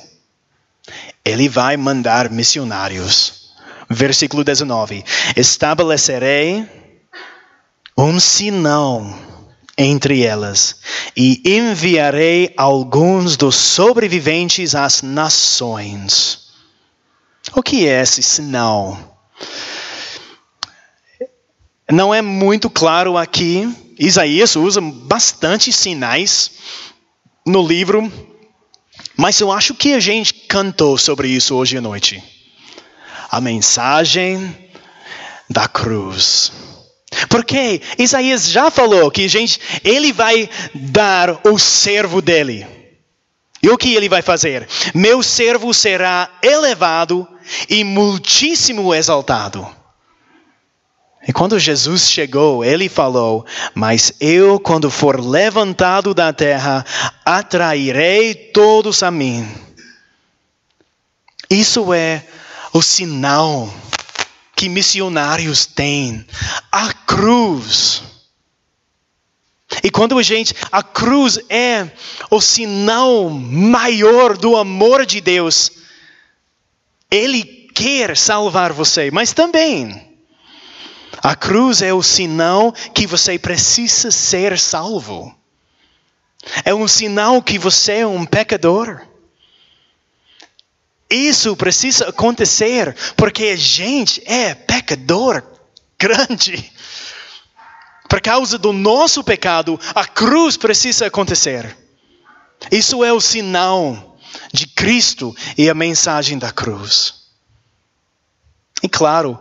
Ele 1.23 1.47
vai 1.47 1.77
mandar 1.77 2.29
missionários. 2.29 3.51
Versículo 3.89 4.43
19: 4.43 5.03
Estabelecerei 5.35 6.67
um 7.97 8.19
sinal 8.19 9.05
entre 9.77 10.23
elas 10.23 10.75
e 11.15 11.41
enviarei 11.45 12.53
alguns 12.55 13.35
dos 13.37 13.55
sobreviventes 13.55 14.75
às 14.75 15.01
nações. 15.01 16.51
O 17.55 17.61
que 17.61 17.87
é 17.87 18.01
esse 18.01 18.21
sinal? 18.23 19.13
Não 21.91 22.13
é 22.13 22.21
muito 22.21 22.69
claro 22.69 23.17
aqui. 23.17 23.71
Isaías 23.99 24.55
usa 24.55 24.81
bastante 24.81 25.71
sinais 25.71 26.51
no 27.45 27.65
livro, 27.65 28.11
mas 29.15 29.39
eu 29.39 29.51
acho 29.51 29.75
que 29.75 29.93
a 29.93 29.99
gente 29.99 30.33
cantou 30.33 30.97
sobre 30.97 31.27
isso 31.27 31.55
hoje 31.55 31.77
à 31.77 31.81
noite. 31.81 32.23
A 33.29 33.41
mensagem 33.41 34.55
da 35.49 35.67
cruz. 35.67 36.51
Porque 37.29 37.81
Isaías 37.97 38.49
já 38.49 38.69
falou 38.69 39.09
que 39.11 39.27
gente, 39.27 39.59
ele 39.83 40.11
vai 40.11 40.49
dar 40.73 41.39
o 41.47 41.57
servo 41.57 42.21
dele. 42.21 42.65
E 43.61 43.69
o 43.69 43.77
que 43.77 43.95
ele 43.95 44.09
vai 44.09 44.21
fazer? 44.21 44.67
Meu 44.93 45.23
servo 45.23 45.73
será 45.73 46.29
elevado 46.41 47.27
e 47.69 47.83
muitíssimo 47.83 48.93
exaltado. 48.93 49.65
E 51.25 51.31
quando 51.31 51.57
Jesus 51.57 52.09
chegou, 52.09 52.65
ele 52.65 52.89
falou: 52.89 53.45
Mas 53.73 54.13
eu, 54.19 54.59
quando 54.59 54.91
for 54.91 55.19
levantado 55.19 56.13
da 56.13 56.33
terra, 56.33 56.85
atrairei 57.25 58.35
todos 58.35 59.01
a 59.01 59.09
mim. 59.09 59.47
Isso 61.49 61.93
é 61.93 62.25
o 62.73 62.81
sinal 62.81 63.73
que 64.63 64.69
missionários 64.69 65.65
têm. 65.65 66.25
A 66.71 66.93
cruz. 66.93 68.01
E 69.83 69.91
quando 69.91 70.17
a 70.17 70.23
gente, 70.23 70.55
a 70.71 70.81
cruz 70.81 71.37
é 71.49 71.91
o 72.31 72.39
sinal 72.39 73.29
maior 73.29 74.37
do 74.37 74.55
amor 74.55 75.05
de 75.05 75.19
Deus. 75.19 75.69
Ele 77.11 77.43
quer 77.75 78.15
salvar 78.15 78.71
você, 78.71 79.11
mas 79.11 79.33
também 79.33 80.15
a 81.21 81.35
cruz 81.35 81.81
é 81.81 81.93
o 81.93 82.01
sinal 82.01 82.71
que 82.93 83.05
você 83.05 83.37
precisa 83.37 84.11
ser 84.11 84.57
salvo. 84.57 85.35
É 86.63 86.73
um 86.73 86.87
sinal 86.87 87.41
que 87.41 87.59
você 87.59 87.95
é 87.95 88.07
um 88.07 88.25
pecador. 88.25 89.01
Isso 91.13 91.55
precisa 91.55 92.09
acontecer 92.09 92.95
porque 93.15 93.45
a 93.45 93.55
gente 93.55 94.19
é 94.25 94.55
pecador 94.55 95.43
grande. 95.99 96.71
Por 98.09 98.19
causa 98.19 98.57
do 98.57 98.73
nosso 98.73 99.23
pecado, 99.23 99.79
a 99.93 100.05
cruz 100.05 100.57
precisa 100.57 101.05
acontecer. 101.05 101.77
Isso 102.71 103.03
é 103.03 103.13
o 103.13 103.21
sinal 103.21 104.17
de 104.51 104.65
Cristo 104.65 105.35
e 105.55 105.69
a 105.69 105.75
mensagem 105.75 106.39
da 106.39 106.51
cruz. 106.51 107.13
E 108.81 108.89
claro, 108.89 109.39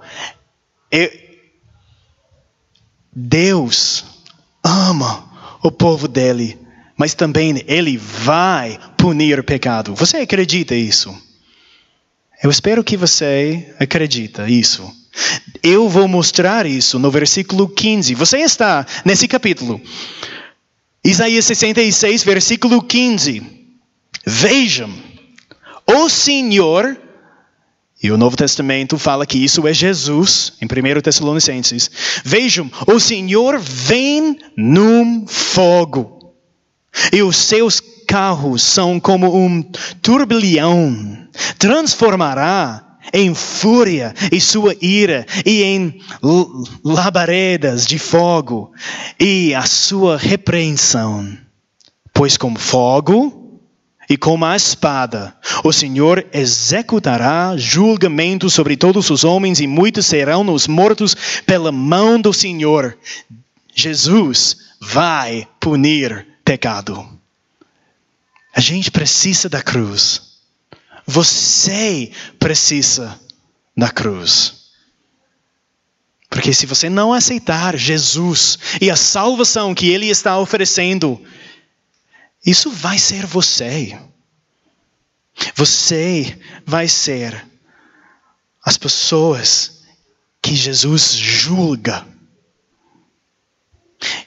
Deus 3.10 4.04
ama 4.62 5.58
o 5.62 5.70
povo 5.70 6.06
dele, 6.06 6.58
mas 6.98 7.14
também 7.14 7.64
ele 7.66 7.96
vai 7.96 8.78
punir 8.98 9.40
o 9.40 9.44
pecado. 9.44 9.94
Você 9.94 10.18
acredita 10.18 10.74
isso? 10.74 11.31
Eu 12.42 12.50
espero 12.50 12.82
que 12.82 12.96
você 12.96 13.72
acredita 13.78 14.50
isso. 14.50 14.90
Eu 15.62 15.88
vou 15.88 16.08
mostrar 16.08 16.66
isso 16.66 16.98
no 16.98 17.08
versículo 17.08 17.68
15. 17.68 18.14
Você 18.16 18.38
está 18.38 18.84
nesse 19.04 19.28
capítulo. 19.28 19.80
Isaías 21.04 21.44
66, 21.44 22.24
versículo 22.24 22.82
15. 22.82 23.42
Vejam, 24.26 24.92
o 25.86 26.08
Senhor, 26.08 27.00
e 28.02 28.10
o 28.10 28.18
Novo 28.18 28.36
Testamento 28.36 28.98
fala 28.98 29.24
que 29.24 29.38
isso 29.38 29.66
é 29.68 29.72
Jesus, 29.72 30.54
em 30.60 30.66
1 30.66 31.00
Tessalonicenses. 31.00 31.90
Vejam, 32.24 32.68
o 32.88 32.98
Senhor 32.98 33.60
vem 33.60 34.38
num 34.56 35.26
fogo, 35.28 36.34
e 37.12 37.22
os 37.22 37.36
seus 37.36 37.80
carros 38.06 38.62
são 38.62 39.00
como 39.00 39.34
um 39.34 39.62
turbilhão 40.00 41.22
transformará 41.58 42.98
em 43.12 43.34
fúria 43.34 44.14
e 44.30 44.40
sua 44.40 44.76
ira 44.80 45.26
e 45.44 45.62
em 45.62 46.00
labaredas 46.84 47.86
de 47.86 47.98
fogo 47.98 48.72
e 49.18 49.54
a 49.54 49.62
sua 49.62 50.16
repreensão. 50.16 51.36
Pois 52.12 52.36
com 52.36 52.54
fogo 52.54 53.60
e 54.08 54.16
com 54.16 54.44
a 54.44 54.54
espada 54.54 55.34
o 55.64 55.72
Senhor 55.72 56.26
executará 56.32 57.56
julgamento 57.56 58.48
sobre 58.48 58.76
todos 58.76 59.10
os 59.10 59.24
homens 59.24 59.60
e 59.60 59.66
muitos 59.66 60.06
serão 60.06 60.52
os 60.52 60.66
mortos 60.66 61.16
pela 61.46 61.72
mão 61.72 62.20
do 62.20 62.32
Senhor. 62.32 62.96
Jesus 63.74 64.56
vai 64.80 65.48
punir 65.58 66.26
pecado. 66.44 67.21
A 68.54 68.60
gente 68.60 68.90
precisa 68.90 69.48
da 69.48 69.62
cruz. 69.62 70.22
Você 71.06 72.12
precisa 72.38 73.18
da 73.76 73.90
cruz. 73.90 74.62
Porque 76.28 76.52
se 76.54 76.64
você 76.64 76.88
não 76.88 77.12
aceitar 77.12 77.76
Jesus 77.76 78.58
e 78.80 78.90
a 78.90 78.96
salvação 78.96 79.74
que 79.74 79.90
Ele 79.90 80.06
está 80.08 80.38
oferecendo, 80.38 81.22
isso 82.44 82.70
vai 82.70 82.98
ser 82.98 83.26
você. 83.26 83.98
Você 85.54 86.38
vai 86.64 86.88
ser 86.88 87.46
as 88.64 88.76
pessoas 88.76 89.82
que 90.40 90.54
Jesus 90.54 91.12
julga. 91.12 92.06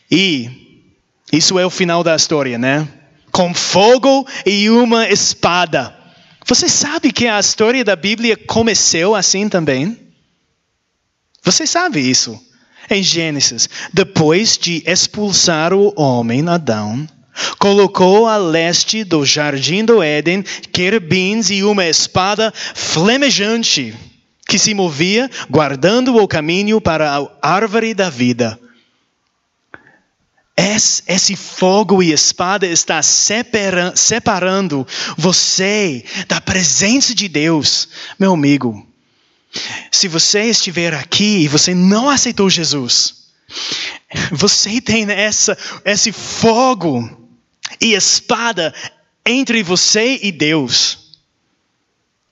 E 0.10 0.86
isso 1.32 1.58
é 1.58 1.66
o 1.66 1.70
final 1.70 2.04
da 2.04 2.16
história, 2.16 2.58
né? 2.58 2.88
Com 3.36 3.54
fogo 3.54 4.26
e 4.46 4.70
uma 4.70 5.10
espada. 5.10 5.94
Você 6.48 6.70
sabe 6.70 7.12
que 7.12 7.28
a 7.28 7.38
história 7.38 7.84
da 7.84 7.94
Bíblia 7.94 8.38
começou 8.38 9.14
assim 9.14 9.50
também? 9.50 10.00
Você 11.44 11.68
sabe 11.68 12.00
isso? 12.00 12.40
Em 12.90 13.04
Gênesis, 13.04 13.68
depois 13.92 14.58
de 14.58 14.82
expulsar 14.88 15.74
o 15.74 15.94
homem, 16.00 16.48
Adão, 16.48 17.06
colocou 17.60 18.26
a 18.26 18.38
leste 18.38 19.04
do 19.04 19.26
jardim 19.26 19.84
do 19.84 20.02
Éden 20.02 20.42
querubins 20.72 21.50
e 21.50 21.62
uma 21.62 21.86
espada 21.86 22.54
flamejante 22.56 23.94
que 24.48 24.58
se 24.58 24.74
movia, 24.74 25.30
guardando 25.50 26.16
o 26.16 26.26
caminho 26.26 26.80
para 26.80 27.18
a 27.42 27.52
árvore 27.54 27.94
da 27.94 28.10
vida. 28.10 28.58
Esse 30.58 31.36
fogo 31.36 32.02
e 32.02 32.14
espada 32.14 32.66
está 32.66 33.02
separando 33.04 34.88
você 35.18 36.06
da 36.28 36.40
presença 36.40 37.14
de 37.14 37.28
Deus, 37.28 37.90
meu 38.18 38.34
amigo. 38.34 38.88
Se 39.92 40.08
você 40.08 40.44
estiver 40.44 40.94
aqui 40.94 41.40
e 41.40 41.48
você 41.48 41.76
não 41.76 42.10
aceitou 42.10 42.50
Jesus, 42.50 43.26
você 44.32 44.80
tem 44.80 45.10
essa, 45.12 45.58
esse 45.84 46.12
fogo 46.12 47.30
e 47.82 47.94
espada 47.94 48.74
entre 49.26 49.62
você 49.62 50.20
e 50.22 50.32
Deus. 50.32 51.06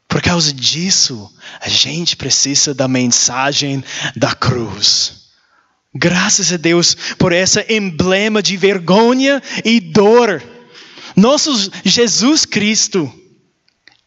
Por 0.07 0.21
causa 0.21 0.53
disso, 0.53 1.29
a 1.59 1.67
gente 1.67 2.15
precisa 2.15 2.73
da 2.73 2.87
mensagem 2.87 3.83
da 4.15 4.33
cruz. 4.35 5.22
Graças 5.95 6.51
a 6.51 6.57
Deus 6.57 6.95
por 7.17 7.31
essa 7.31 7.65
emblema 7.71 8.41
de 8.41 8.57
vergonha 8.57 9.41
e 9.63 9.79
dor. 9.79 10.41
Nosso 11.15 11.71
Jesus 11.85 12.45
Cristo, 12.45 13.11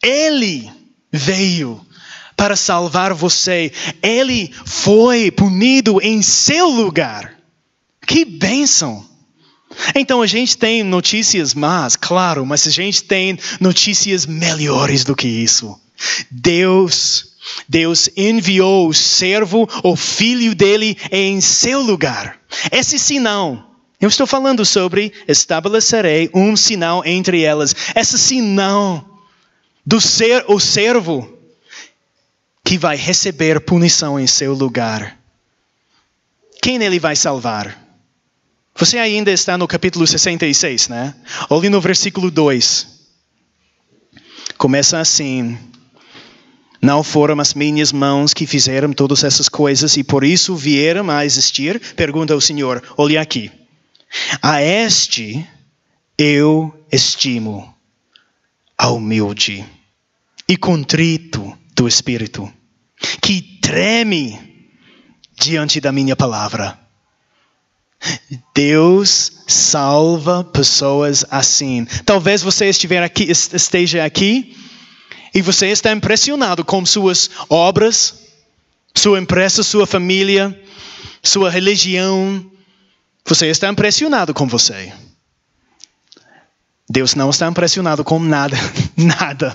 Ele 0.03 0.69
veio 1.13 1.81
para 2.37 2.57
salvar 2.57 3.15
você. 3.15 3.73
Ele 4.03 4.53
foi 4.65 5.31
punido 5.31 6.01
em 6.03 6.23
seu 6.23 6.69
lugar. 6.69 7.35
Que 8.07 8.25
bênção! 8.25 9.05
Então 9.95 10.23
a 10.23 10.27
gente 10.27 10.57
tem 10.57 10.83
notícias 10.83 11.55
más, 11.55 11.97
claro, 11.97 12.47
mas 12.47 12.67
a 12.67 12.71
gente 12.71 13.05
tem 13.05 13.39
notícias 13.61 14.25
melhores 14.27 15.05
do 15.05 15.15
que 15.15 15.29
isso. 15.29 15.79
Deus 16.31 17.36
Deus 17.69 18.09
enviou 18.17 18.89
o 18.89 18.95
servo, 18.95 19.69
o 19.83 19.97
filho 19.97 20.55
dele, 20.55 20.97
em 21.11 21.41
seu 21.41 21.81
lugar. 21.81 22.41
Esse 22.71 22.99
sinal, 22.99 23.75
eu 24.01 24.09
estou 24.09 24.27
falando 24.27 24.65
sobre 24.65 25.13
estabelecerei 25.27 26.31
um 26.35 26.57
sinal 26.57 27.05
entre 27.05 27.43
elas. 27.43 27.75
Esse 27.95 28.19
sinal 28.19 29.05
do 29.85 30.01
ser 30.01 30.45
o 30.49 30.59
servo 30.59 31.33
que 32.65 32.77
vai 32.77 32.97
receber 32.97 33.61
punição 33.61 34.19
em 34.19 34.27
seu 34.27 34.53
lugar. 34.53 35.17
Quem 36.61 36.83
ele 36.83 36.99
vai 36.99 37.15
salvar? 37.15 37.87
Você 38.75 38.99
ainda 38.99 39.31
está 39.31 39.57
no 39.57 39.69
capítulo 39.69 40.07
66, 40.07 40.89
né? 40.89 41.15
Olhe 41.49 41.71
no 41.71 41.81
versículo 41.81 42.31
2. 42.31 42.87
Começa 44.59 44.99
assim: 44.99 45.57
não 46.87 47.03
foram 47.03 47.41
as 47.41 47.53
minhas 47.53 47.91
mãos 47.91 48.33
que 48.33 48.47
fizeram 48.47 48.93
todas 48.93 49.25
essas 49.25 49.49
coisas 49.49 49.97
e 49.97 50.05
por 50.05 50.23
isso 50.23 50.55
vieram 50.55 51.11
a 51.11 51.25
existir? 51.25 51.81
Pergunta 51.97 52.37
o 52.37 52.41
Senhor. 52.41 52.81
Olha 52.97 53.21
aqui. 53.21 53.51
A 54.41 54.63
este 54.63 55.45
eu 56.17 56.73
estimo, 56.91 57.75
a 58.79 58.89
humilde 58.91 59.67
e 60.49 60.57
contrito 60.57 61.59
do 61.75 61.89
espírito, 61.89 62.49
que 63.21 63.43
treme 63.61 64.39
diante 65.37 65.81
da 65.81 65.91
minha 65.91 66.15
palavra. 66.15 66.79
Deus 68.55 69.43
salva 69.49 70.45
pessoas 70.45 71.25
assim. 71.33 71.85
Talvez 72.05 72.43
você 72.43 72.67
estiver 72.67 73.03
aqui, 73.03 73.25
esteja 73.25 74.05
aqui 74.05 74.55
e 75.37 75.43
você 75.43 75.67
está 75.67 75.93
impressionado 75.93 76.65
com 76.65 76.87
suas 76.87 77.29
obras, 77.51 78.15
sua 78.95 79.19
empresa, 79.19 79.63
sua 79.63 79.87
família, 79.87 80.59
sua 81.23 81.51
religião. 81.51 82.51
Você 83.27 83.49
está 83.49 83.69
impressionado 83.69 84.33
com 84.33 84.49
você. 84.49 84.95
Deus 86.89 87.15
não 87.15 87.29
está 87.29 87.47
impressionado 87.49 88.03
com 88.03 88.19
nada, 88.19 88.57
nada. 88.97 89.55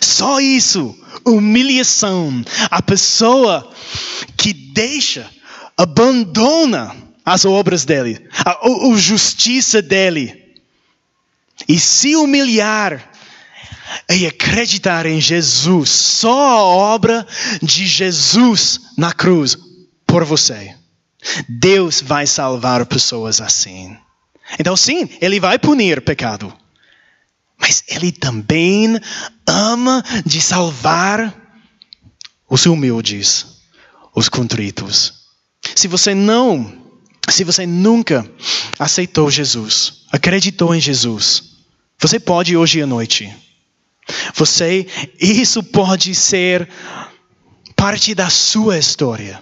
Só 0.00 0.40
isso, 0.40 0.98
humilhação. 1.22 2.42
A 2.70 2.80
pessoa 2.80 3.70
que 4.38 4.54
deixa, 4.54 5.28
abandona 5.76 6.96
as 7.26 7.44
obras 7.44 7.84
dele, 7.84 8.26
a, 8.42 8.52
a, 8.52 8.96
justiça 8.96 9.82
dele, 9.82 10.56
e 11.68 11.78
se 11.78 12.16
humilhar 12.16 13.09
e 14.10 14.26
acreditar 14.26 15.06
em 15.06 15.20
Jesus, 15.20 15.90
só 15.90 16.50
a 16.50 16.62
obra 16.62 17.26
de 17.62 17.86
Jesus 17.86 18.80
na 18.96 19.12
cruz 19.12 19.56
por 20.06 20.24
você. 20.24 20.74
Deus 21.48 22.00
vai 22.00 22.26
salvar 22.26 22.84
pessoas 22.86 23.40
assim. 23.40 23.96
Então, 24.58 24.76
sim, 24.76 25.08
Ele 25.20 25.38
vai 25.38 25.58
punir 25.58 26.00
pecado. 26.00 26.52
Mas 27.58 27.84
Ele 27.88 28.10
também 28.10 28.98
ama 29.46 30.02
de 30.24 30.40
salvar 30.40 31.34
os 32.48 32.66
humildes, 32.66 33.46
os 34.14 34.28
contritos. 34.28 35.20
Se 35.76 35.86
você 35.86 36.14
não, 36.14 36.72
se 37.28 37.44
você 37.44 37.66
nunca 37.66 38.28
aceitou 38.78 39.30
Jesus, 39.30 40.04
acreditou 40.10 40.74
em 40.74 40.80
Jesus, 40.80 41.44
você 41.98 42.18
pode 42.18 42.56
hoje 42.56 42.80
à 42.80 42.86
noite 42.86 43.30
você, 44.34 44.86
isso 45.18 45.62
pode 45.62 46.14
ser 46.14 46.68
parte 47.76 48.14
da 48.14 48.28
sua 48.28 48.78
história. 48.78 49.40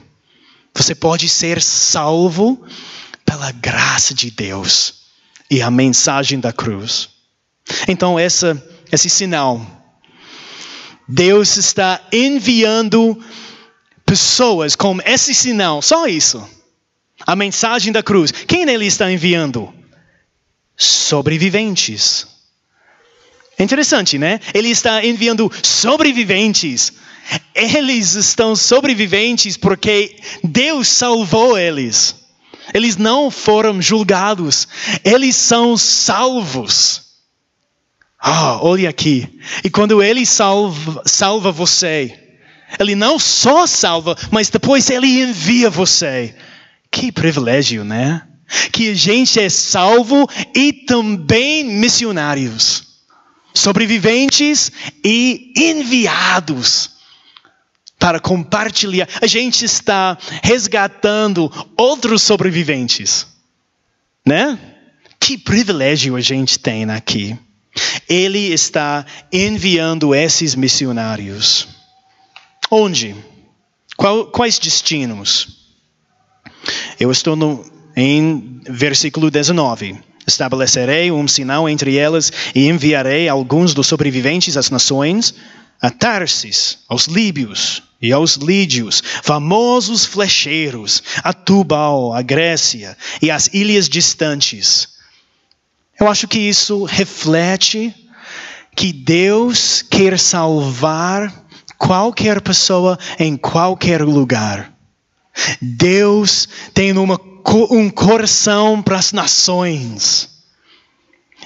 Você 0.74 0.94
pode 0.94 1.28
ser 1.28 1.60
salvo 1.60 2.64
pela 3.24 3.50
graça 3.50 4.14
de 4.14 4.30
Deus 4.30 4.94
e 5.50 5.60
a 5.60 5.70
mensagem 5.70 6.38
da 6.38 6.52
cruz. 6.52 7.08
Então, 7.86 8.18
essa, 8.18 8.62
esse 8.92 9.10
sinal, 9.10 9.60
Deus 11.08 11.56
está 11.56 12.00
enviando 12.12 13.22
pessoas 14.06 14.76
com 14.76 14.98
esse 15.04 15.34
sinal, 15.34 15.82
só 15.82 16.06
isso. 16.06 16.48
A 17.26 17.34
mensagem 17.34 17.92
da 17.92 18.02
cruz. 18.02 18.30
Quem 18.30 18.62
ele 18.68 18.86
está 18.86 19.10
enviando? 19.10 19.74
Sobreviventes. 20.76 22.26
É 23.58 23.64
interessante, 23.64 24.16
né? 24.18 24.38
Ele 24.54 24.68
está 24.68 25.04
enviando 25.04 25.50
sobreviventes. 25.64 26.92
Eles 27.52 28.14
estão 28.14 28.54
sobreviventes 28.54 29.56
porque 29.56 30.16
Deus 30.44 30.86
salvou 30.86 31.58
eles. 31.58 32.14
Eles 32.72 32.96
não 32.96 33.32
foram 33.32 33.82
julgados. 33.82 34.68
Eles 35.02 35.34
são 35.34 35.76
salvos. 35.76 37.02
Ah, 38.20 38.60
olha 38.62 38.88
aqui. 38.88 39.28
E 39.64 39.68
quando 39.68 40.00
Ele 40.00 40.24
salva, 40.24 41.02
salva 41.04 41.50
você, 41.50 42.16
Ele 42.78 42.94
não 42.94 43.18
só 43.18 43.66
salva, 43.66 44.16
mas 44.30 44.48
depois 44.50 44.88
Ele 44.88 45.20
envia 45.20 45.68
você. 45.68 46.34
Que 46.92 47.10
privilégio, 47.10 47.84
né? 47.84 48.22
Que 48.70 48.90
a 48.90 48.94
gente 48.94 49.40
é 49.40 49.48
salvo 49.48 50.28
e 50.54 50.72
também 50.72 51.64
missionários 51.64 52.87
sobreviventes 53.58 54.70
e 55.04 55.52
enviados 55.56 56.90
para 57.98 58.20
compartilhar. 58.20 59.08
A 59.20 59.26
gente 59.26 59.64
está 59.64 60.16
resgatando 60.42 61.50
outros 61.76 62.22
sobreviventes, 62.22 63.26
né? 64.24 64.58
Que 65.20 65.36
privilégio 65.36 66.16
a 66.16 66.20
gente 66.20 66.58
tem 66.58 66.84
aqui. 66.90 67.36
Ele 68.08 68.52
está 68.52 69.04
enviando 69.32 70.14
esses 70.14 70.54
missionários. 70.54 71.68
Onde? 72.70 73.14
Qual, 73.96 74.26
quais 74.26 74.58
destinos? 74.58 75.58
Eu 76.98 77.10
estou 77.10 77.34
no, 77.34 77.64
em 77.96 78.60
versículo 78.68 79.30
19. 79.30 80.07
Estabelecerei 80.28 81.10
um 81.10 81.26
sinal 81.26 81.68
entre 81.68 81.96
elas 81.96 82.30
e 82.54 82.68
enviarei 82.68 83.28
alguns 83.28 83.74
dos 83.74 83.86
sobreviventes 83.86 84.56
às 84.56 84.70
nações, 84.70 85.34
a 85.80 85.90
Tarsis, 85.90 86.78
aos 86.88 87.06
Líbios 87.06 87.82
e 88.00 88.12
aos 88.12 88.34
Lídios, 88.36 89.02
famosos 89.22 90.04
flecheiros, 90.04 91.02
a 91.24 91.32
Tubal, 91.32 92.12
a 92.12 92.22
Grécia 92.22 92.96
e 93.22 93.30
as 93.30 93.48
ilhas 93.52 93.88
distantes. 93.88 94.88
Eu 95.98 96.08
acho 96.08 96.28
que 96.28 96.38
isso 96.38 96.84
reflete 96.84 97.94
que 98.76 98.92
Deus 98.92 99.82
quer 99.82 100.18
salvar 100.18 101.32
qualquer 101.76 102.40
pessoa 102.40 102.98
em 103.18 103.36
qualquer 103.36 104.02
lugar. 104.02 104.72
Deus 105.60 106.48
tem 106.74 106.92
uma 106.92 107.18
um 107.70 107.90
coração 107.90 108.82
para 108.82 108.98
as 108.98 109.12
nações. 109.12 110.28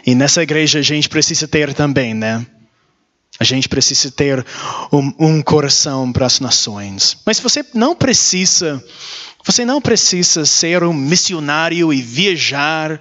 E 0.06 0.14
nessa 0.14 0.42
igreja 0.42 0.78
a 0.78 0.82
gente 0.82 1.08
precisa 1.08 1.46
ter 1.46 1.74
também, 1.74 2.14
né? 2.14 2.44
A 3.38 3.44
gente 3.44 3.68
precisa 3.68 4.10
ter 4.10 4.44
um, 4.92 5.12
um 5.18 5.42
coração 5.42 6.12
para 6.12 6.26
as 6.26 6.38
nações. 6.40 7.16
Mas 7.24 7.40
você 7.40 7.64
não 7.74 7.94
precisa, 7.94 8.82
você 9.44 9.64
não 9.64 9.80
precisa 9.80 10.44
ser 10.44 10.82
um 10.84 10.92
missionário 10.92 11.92
e 11.92 12.02
viajar 12.02 13.00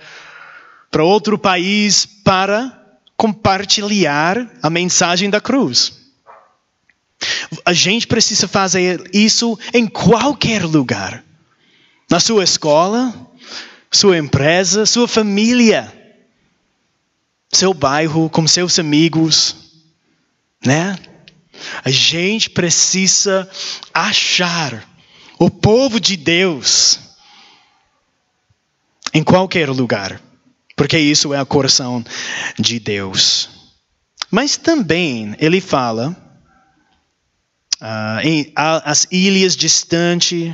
para 0.89 1.03
outro 1.03 1.37
país 1.37 2.05
para 2.05 2.77
compartilhar 3.17 4.49
a 4.61 4.69
mensagem 4.69 5.29
da 5.29 5.41
cruz. 5.41 5.93
A 7.65 7.73
gente 7.73 8.07
precisa 8.07 8.47
fazer 8.47 9.09
isso 9.13 9.57
em 9.73 9.85
qualquer 9.85 10.63
lugar 10.63 11.23
na 12.11 12.19
sua 12.19 12.43
escola, 12.43 13.15
sua 13.89 14.17
empresa, 14.17 14.85
sua 14.85 15.07
família, 15.07 15.89
seu 17.49 17.73
bairro, 17.73 18.29
com 18.29 18.45
seus 18.45 18.77
amigos, 18.77 19.55
né? 20.65 20.99
A 21.85 21.89
gente 21.89 22.49
precisa 22.49 23.49
achar 23.93 24.85
o 25.39 25.49
povo 25.49 26.01
de 26.01 26.17
Deus 26.17 26.99
em 29.13 29.23
qualquer 29.23 29.69
lugar, 29.69 30.21
porque 30.75 30.99
isso 30.99 31.33
é 31.33 31.41
o 31.41 31.45
coração 31.45 32.03
de 32.59 32.77
Deus. 32.77 33.49
Mas 34.29 34.57
também 34.57 35.33
ele 35.39 35.61
fala 35.61 36.09
uh, 37.81 38.19
em 38.21 38.51
as 38.53 39.07
ilhas 39.09 39.55
distantes 39.55 40.53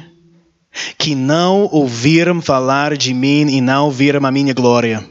que 0.97 1.15
não 1.15 1.69
ouviram 1.71 2.41
falar 2.41 2.95
de 2.95 3.13
mim 3.13 3.47
e 3.49 3.61
não 3.61 3.89
viram 3.91 4.25
a 4.25 4.31
minha 4.31 4.53
glória. 4.53 5.07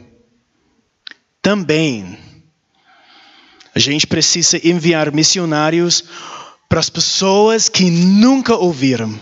Também 1.41 2.17
a 3.73 3.79
gente 3.79 4.07
precisa 4.07 4.59
enviar 4.67 5.11
missionários 5.13 6.03
para 6.67 6.79
as 6.79 6.89
pessoas 6.89 7.69
que 7.69 7.89
nunca 7.89 8.55
ouviram. 8.55 9.17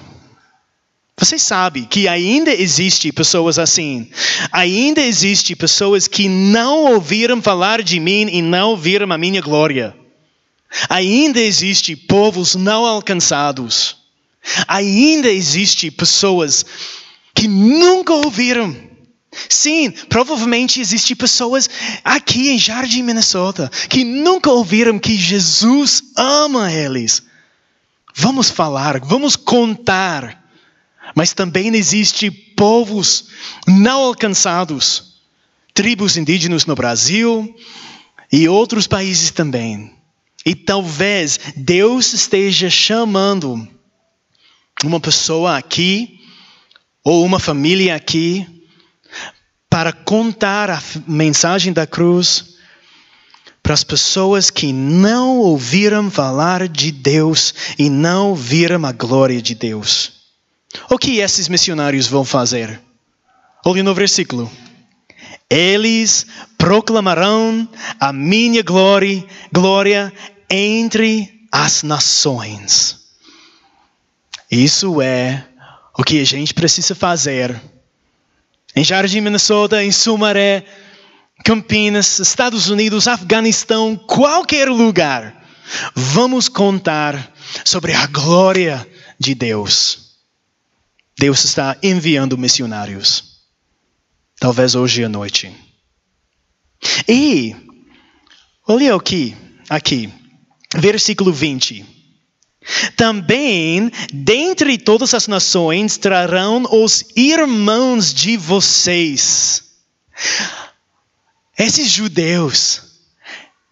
Você 1.17 1.39
sabe 1.39 1.85
que 1.85 2.07
ainda 2.07 2.53
existe 2.53 3.11
pessoas 3.11 3.57
assim. 3.57 4.09
Ainda 4.51 5.01
existe 5.01 5.55
pessoas 5.55 6.07
que 6.07 6.27
não 6.27 6.93
ouviram 6.93 7.41
falar 7.41 7.81
de 7.81 7.99
mim 7.99 8.27
e 8.31 8.41
não 8.41 8.75
viram 8.75 9.11
a 9.11 9.17
minha 9.17 9.41
glória. 9.41 9.95
Ainda 10.89 11.39
existe 11.39 11.95
povos 11.95 12.55
não 12.55 12.85
alcançados. 12.85 14.04
Ainda 14.67 15.29
existe 15.29 15.89
pessoas 15.91 16.65
que 17.33 17.47
nunca 17.47 18.13
ouviram. 18.13 18.75
Sim, 19.49 19.91
provavelmente 19.91 20.79
existe 20.79 21.13
pessoas 21.13 21.69
aqui 22.03 22.49
em 22.49 22.57
Jardim, 22.57 23.03
Minnesota, 23.03 23.69
que 23.89 24.03
nunca 24.03 24.49
ouviram 24.49 24.97
que 24.97 25.17
Jesus 25.17 26.01
ama 26.15 26.71
eles. 26.71 27.23
Vamos 28.15 28.49
falar, 28.49 29.01
vamos 29.01 29.35
contar 29.35 30.45
mas 31.13 31.33
também 31.33 31.73
existe 31.75 32.29
povos 32.29 33.25
não 33.67 34.01
alcançados, 34.01 35.15
tribos 35.73 36.17
indígenas 36.17 36.65
no 36.65 36.75
Brasil 36.75 37.53
e 38.31 38.47
outros 38.47 38.87
países 38.87 39.29
também. 39.31 39.93
E 40.45 40.55
talvez 40.55 41.39
Deus 41.55 42.13
esteja 42.13 42.69
chamando 42.69 43.67
uma 44.83 44.99
pessoa 44.99 45.57
aqui 45.57 46.19
ou 47.03 47.23
uma 47.23 47.39
família 47.39 47.95
aqui 47.95 48.45
para 49.69 49.93
contar 49.93 50.69
a 50.69 50.81
mensagem 51.07 51.71
da 51.71 51.85
cruz 51.85 52.55
para 53.61 53.73
as 53.73 53.83
pessoas 53.83 54.51
que 54.51 54.71
não 54.71 55.39
ouviram 55.39 56.11
falar 56.11 56.67
de 56.67 56.91
Deus 56.91 57.53
e 57.79 57.89
não 57.89 58.35
viram 58.35 58.85
a 58.85 58.91
glória 58.91 59.41
de 59.41 59.55
Deus. 59.55 60.13
O 60.89 60.99
que 60.99 61.17
esses 61.17 61.49
missionários 61.49 62.05
vão 62.05 62.23
fazer? 62.23 62.79
Olhe 63.65 63.81
no 63.81 63.95
versículo. 63.95 64.51
Eles 65.49 66.27
proclamarão 66.57 67.67
a 67.99 68.13
minha 68.13 68.61
glória, 68.61 69.25
glória 69.51 70.13
entre 70.49 71.47
as 71.51 71.81
nações. 71.81 73.04
Isso 74.49 75.01
é 75.01 75.47
o 75.97 76.03
que 76.03 76.19
a 76.21 76.25
gente 76.25 76.53
precisa 76.53 76.93
fazer. 76.93 77.59
Em 78.75 78.83
Jardim, 78.83 79.21
Minnesota, 79.21 79.83
em 79.83 79.91
Sumaré, 79.91 80.65
Campinas, 81.43 82.19
Estados 82.19 82.69
Unidos, 82.69 83.07
Afeganistão, 83.07 83.95
qualquer 83.95 84.69
lugar, 84.69 85.45
vamos 85.95 86.49
contar 86.49 87.33
sobre 87.63 87.93
a 87.93 88.05
glória 88.07 88.87
de 89.19 89.33
Deus. 89.33 90.17
Deus 91.17 91.45
está 91.45 91.77
enviando 91.81 92.37
missionários. 92.37 93.35
Talvez 94.37 94.75
hoje 94.75 95.03
à 95.03 95.09
noite. 95.09 95.55
E, 97.07 97.55
olha 98.67 98.93
aqui, 98.93 99.35
aqui, 99.69 100.11
versículo 100.75 101.31
20. 101.31 101.94
Também, 102.95 103.91
dentre 104.13 104.77
todas 104.77 105.13
as 105.13 105.27
nações, 105.27 105.97
trarão 105.97 106.63
os 106.71 107.05
irmãos 107.15 108.13
de 108.13 108.37
vocês. 108.37 109.63
Esses 111.57 111.89
judeus, 111.89 112.81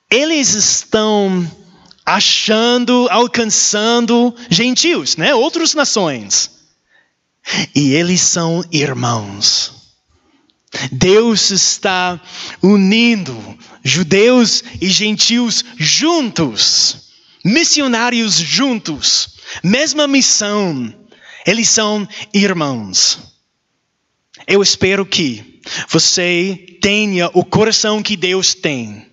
eles 0.09 0.53
estão 0.53 1.49
achando, 2.05 3.07
alcançando 3.09 4.35
gentios, 4.49 5.17
né? 5.17 5.33
Outras 5.33 5.73
nações. 5.73 6.51
E 7.75 7.93
eles 7.93 8.21
são 8.21 8.63
irmãos. 8.71 9.73
Deus 10.91 11.51
está 11.51 12.19
unindo 12.61 13.57
judeus 13.83 14.63
e 14.81 14.89
gentios 14.89 15.63
juntos, 15.77 17.12
missionários 17.43 18.35
juntos, 18.35 19.35
mesma 19.63 20.07
missão. 20.07 20.93
Eles 21.45 21.69
são 21.69 22.07
irmãos. 22.33 23.19
Eu 24.47 24.61
espero 24.61 25.05
que 25.05 25.61
você 25.87 26.77
tenha 26.81 27.29
o 27.33 27.43
coração 27.43 28.01
que 28.01 28.15
Deus 28.15 28.53
tem. 28.53 29.05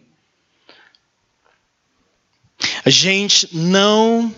A 2.84 2.90
gente 2.90 3.48
não. 3.52 4.34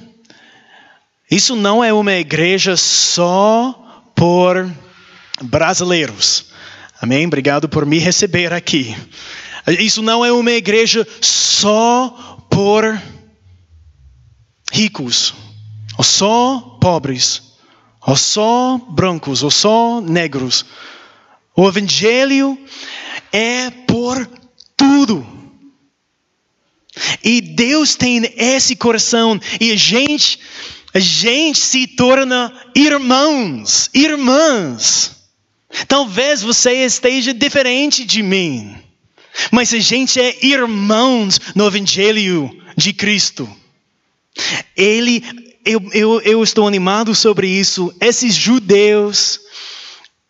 Isso 1.30 1.56
não 1.56 1.82
é 1.82 1.92
uma 1.92 2.12
igreja 2.12 2.76
só 2.76 4.04
por 4.14 4.70
brasileiros. 5.42 6.46
Amém? 7.00 7.26
Obrigado 7.26 7.68
por 7.68 7.86
me 7.86 7.98
receber 7.98 8.52
aqui. 8.52 8.94
Isso 9.78 10.02
não 10.02 10.24
é 10.24 10.32
uma 10.32 10.52
igreja 10.52 11.06
só 11.20 12.46
por 12.50 13.00
ricos, 14.72 15.34
ou 15.98 16.02
só 16.02 16.78
pobres, 16.80 17.42
ou 18.04 18.16
só 18.16 18.80
brancos, 18.88 19.42
ou 19.42 19.50
só 19.50 20.00
negros. 20.00 20.64
O 21.54 21.68
evangelho 21.68 22.58
é 23.30 23.70
por 23.70 24.26
tudo. 24.76 25.24
E 27.22 27.40
Deus 27.40 27.94
tem 27.94 28.22
esse 28.36 28.74
coração 28.74 29.38
e 29.60 29.70
a 29.70 29.76
gente 29.76 30.38
a 30.94 30.98
gente 30.98 31.58
se 31.58 31.86
torna 31.86 32.52
irmãos, 32.74 33.88
irmãs. 33.94 35.16
Talvez 35.88 36.42
você 36.42 36.84
esteja 36.84 37.32
diferente 37.32 38.04
de 38.04 38.22
mim, 38.22 38.76
mas 39.50 39.72
a 39.72 39.78
gente 39.78 40.20
é 40.20 40.44
irmãos 40.44 41.40
no 41.54 41.66
Evangelho 41.66 42.50
de 42.76 42.92
Cristo. 42.92 43.48
Ele, 44.76 45.22
eu, 45.64 45.80
eu, 45.92 46.20
eu 46.22 46.42
estou 46.42 46.66
animado 46.66 47.14
sobre 47.14 47.48
isso. 47.48 47.94
Esses 48.00 48.34
judeus 48.34 49.40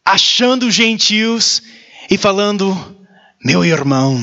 achando 0.04 0.70
gentios 0.70 1.62
e 2.10 2.18
falando: 2.18 2.96
meu 3.44 3.64
irmão, 3.64 4.22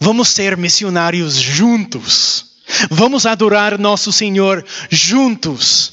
vamos 0.00 0.28
ser 0.28 0.56
missionários 0.56 1.34
juntos. 1.36 2.54
Vamos 2.90 3.26
adorar 3.26 3.78
nosso 3.78 4.12
Senhor 4.12 4.64
juntos. 4.90 5.92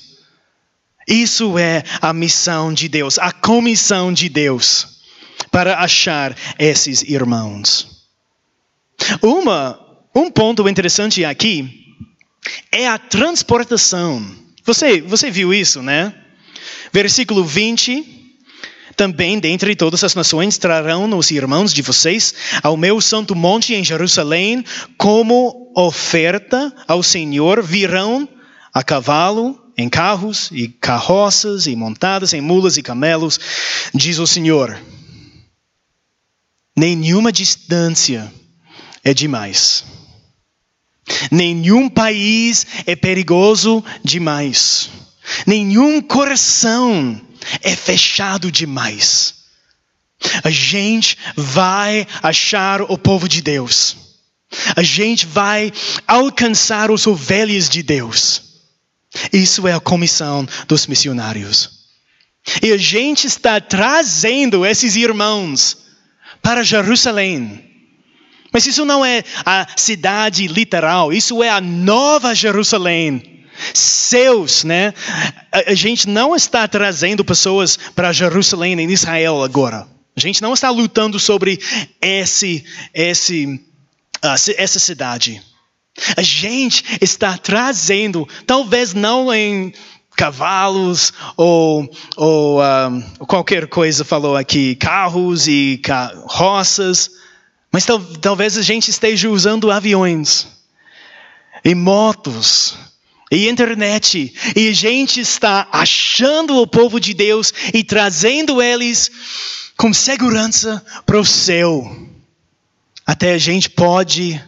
Isso 1.08 1.58
é 1.58 1.84
a 2.02 2.14
missão 2.14 2.74
de 2.74 2.88
Deus, 2.88 3.20
a 3.20 3.32
comissão 3.32 4.14
de 4.14 4.30
Deus 4.30 4.88
para 5.50 5.80
achar 5.80 6.36
esses 6.58 7.02
irmãos. 7.02 8.08
Uma, 9.22 9.80
um 10.16 10.30
ponto 10.30 10.68
interessante 10.70 11.26
aqui 11.26 11.81
é 12.72 12.88
a 12.88 12.98
transportação. 12.98 14.26
Você, 14.64 15.02
você 15.02 15.30
viu 15.30 15.54
isso, 15.54 15.82
né? 15.82 16.14
Versículo 16.92 17.44
20 17.44 18.20
também 18.96 19.40
dentre 19.40 19.76
todas 19.76 20.04
as 20.04 20.14
nações 20.14 20.58
trarão 20.58 21.18
os 21.18 21.32
irmãos 21.32 21.74
de 21.74 21.82
vocês 21.82 22.36
ao 22.62 22.78
meu 22.78 23.02
santo 23.02 23.34
monte 23.36 23.74
em 23.74 23.84
Jerusalém 23.84 24.64
como 24.98 25.72
oferta 25.76 26.72
ao 26.88 27.02
Senhor. 27.02 27.64
Virão 27.64 28.30
a 28.74 28.84
cavalo, 28.84 29.60
em 29.78 29.90
carros 29.90 30.50
e 30.52 30.68
carroças 30.68 31.66
e 31.66 31.76
montadas 31.76 32.34
em 32.34 32.42
mulas 32.42 32.78
e 32.78 32.84
camelos, 32.84 33.40
diz 33.94 34.20
o 34.20 34.28
Senhor. 34.28 34.80
Nenhuma 36.78 37.32
distância 37.32 38.32
é 39.04 39.14
demais. 39.14 39.84
Nenhum 41.32 41.90
país 41.90 42.66
é 42.86 42.96
perigoso 42.96 43.84
demais. 44.04 44.90
Nenhum 45.46 46.02
coração 46.02 47.20
é 47.62 47.76
fechado 47.76 48.52
demais. 48.52 49.36
A 50.44 50.50
gente 50.50 51.18
vai 51.36 52.08
achar 52.22 52.82
o 52.82 52.98
povo 52.98 53.28
de 53.28 53.42
Deus. 53.42 53.98
A 54.76 54.84
gente 54.84 55.26
vai 55.26 55.72
alcançar 56.08 56.92
os 56.92 57.08
ovelhas 57.08 57.70
de 57.70 57.82
Deus. 57.82 58.44
Isso 59.32 59.68
é 59.68 59.74
a 59.74 59.80
comissão 59.80 60.48
dos 60.68 60.88
missionários. 60.88 61.82
E 62.62 62.72
a 62.72 62.78
gente 62.78 63.28
está 63.28 63.60
trazendo 63.60 64.66
esses 64.66 64.96
irmãos 64.96 65.78
para 66.42 66.64
Jerusalém. 66.64 67.71
Mas 68.52 68.66
isso 68.66 68.84
não 68.84 69.04
é 69.04 69.24
a 69.46 69.66
cidade 69.78 70.48
literal, 70.48 71.14
isso 71.14 71.42
é 71.42 71.50
a 71.50 71.62
nova 71.62 72.36
Jerusalém. 72.36 73.24
Seus, 73.74 74.64
né? 74.64 74.94
A, 75.52 75.74
gente 75.76 76.10
não 76.10 76.36
está 76.36 76.68
trazendo 76.68 77.24
pessoas 77.24 77.78
para 77.96 78.12
Jerusalém 78.12 78.80
em 78.80 78.92
Israel 78.92 79.44
agora. 79.44 79.88
A 80.16 80.20
gente 80.20 80.42
não 80.42 80.54
está 80.54 80.70
lutando 80.70 81.20
sobre 81.20 81.60
esse, 82.02 82.66
esse, 82.94 83.46
uh, 83.46 84.54
essa 84.58 84.80
cidade. 84.80 85.42
A 86.18 86.24
gente 86.24 86.84
está 87.02 87.38
trazendo, 87.38 88.28
talvez 88.48 88.94
não 88.94 89.34
em 89.34 89.74
cavalos 90.16 91.14
ou, 91.38 91.90
ou 92.18 92.60
uh, 92.60 93.26
qualquer 93.28 93.68
coisa 93.68 94.04
falou 94.04 94.36
aqui, 94.36 94.76
carros 94.76 95.48
e 95.48 95.80
carroças, 95.84 97.12
mas 97.72 97.86
tal, 97.86 98.00
talvez 98.18 98.58
a 98.58 98.62
gente 98.62 98.90
esteja 98.90 99.30
usando 99.30 99.72
aviões 99.72 100.48
e 101.64 101.74
motos 101.74 102.76
e 103.32 103.48
internet 103.48 104.34
e 104.56 104.68
a 104.68 104.74
gente 104.74 105.22
está 105.22 105.68
achando 105.72 106.58
o 106.58 106.68
povo 106.68 107.00
de 107.00 107.14
Deus 107.14 107.54
e 107.74 107.84
trazendo 107.84 108.62
eles 108.62 109.10
com 109.78 109.94
segurança 109.94 110.84
para 111.06 111.20
o 111.20 111.26
céu. 111.26 112.10
Até 113.06 113.34
a 113.34 113.38
gente 113.38 113.70
pode 113.70 114.42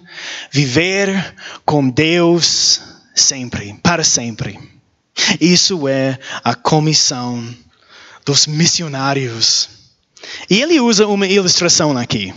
viver 0.52 1.36
com 1.66 1.90
Deus 1.90 2.82
sempre, 3.16 3.74
para 3.82 4.04
sempre. 4.04 4.60
Isso 5.40 5.88
é 5.88 6.20
a 6.44 6.54
comissão 6.54 7.56
dos 8.26 8.48
missionários. 8.48 9.70
E 10.50 10.62
ele 10.62 10.80
usa 10.80 11.08
uma 11.08 11.28
ilustração 11.28 11.98
aqui. 11.98 12.34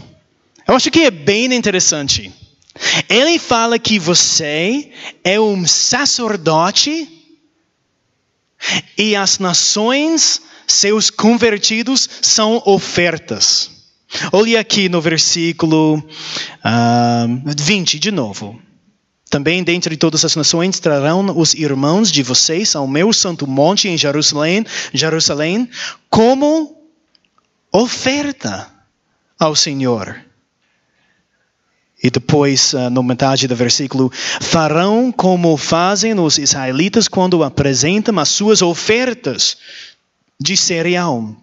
Eu 0.66 0.74
acho 0.74 0.90
que 0.90 1.00
é 1.00 1.10
bem 1.10 1.52
interessante. 1.54 2.32
Ele 3.08 3.38
fala 3.38 3.78
que 3.78 3.98
você 3.98 4.90
é 5.22 5.40
um 5.40 5.66
sacerdote 5.66 7.08
e 8.98 9.14
as 9.14 9.38
nações 9.38 10.42
seus 10.66 11.08
convertidos 11.08 12.08
são 12.20 12.60
ofertas. 12.66 13.70
Olhe 14.32 14.56
aqui 14.56 14.88
no 14.88 15.00
versículo 15.00 15.98
uh, 15.98 16.04
ah, 16.64 17.26
20 17.56 17.98
de 17.98 18.10
novo. 18.10 18.60
Também 19.30 19.62
dentre 19.62 19.96
todas 19.96 20.24
as 20.24 20.36
nações 20.36 20.78
trarão 20.80 21.36
os 21.36 21.54
irmãos 21.54 22.10
de 22.10 22.22
vocês 22.22 22.74
ao 22.74 22.86
meu 22.86 23.12
santo 23.12 23.46
monte 23.46 23.88
em 23.88 23.98
Jerusalém, 23.98 24.64
Jerusalém 24.92 25.68
como 26.08 26.76
oferta 27.72 28.68
ao 29.38 29.54
Senhor. 29.54 30.25
E 32.02 32.10
depois, 32.10 32.74
uh, 32.74 32.90
no 32.90 33.02
metade 33.02 33.48
do 33.48 33.56
versículo, 33.56 34.12
farão 34.40 35.10
como 35.10 35.56
fazem 35.56 36.18
os 36.18 36.38
israelitas 36.38 37.08
quando 37.08 37.42
apresentam 37.42 38.18
as 38.18 38.28
suas 38.28 38.60
ofertas 38.60 39.56
de 40.38 40.56
cereal, 40.56 41.34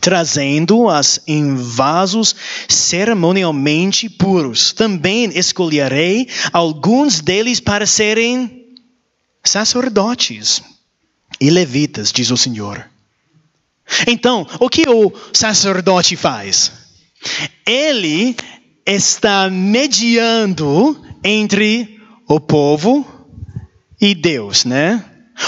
trazendo-as 0.00 1.20
em 1.26 1.56
vasos 1.56 2.36
cerimonialmente 2.68 4.08
puros. 4.08 4.72
Também 4.72 5.24
escolherei 5.36 6.28
alguns 6.52 7.20
deles 7.20 7.58
para 7.58 7.84
serem 7.84 8.68
sacerdotes 9.42 10.62
e 11.40 11.50
levitas, 11.50 12.12
diz 12.12 12.30
o 12.30 12.36
Senhor. 12.36 12.88
Então, 14.06 14.46
o 14.60 14.68
que 14.68 14.88
o 14.88 15.12
sacerdote 15.32 16.14
faz? 16.14 16.70
Ele 17.66 18.36
está 18.94 19.48
mediando 19.48 21.00
entre 21.22 22.00
o 22.28 22.40
povo 22.40 23.06
e 24.00 24.14
Deus, 24.14 24.64
né? 24.64 25.04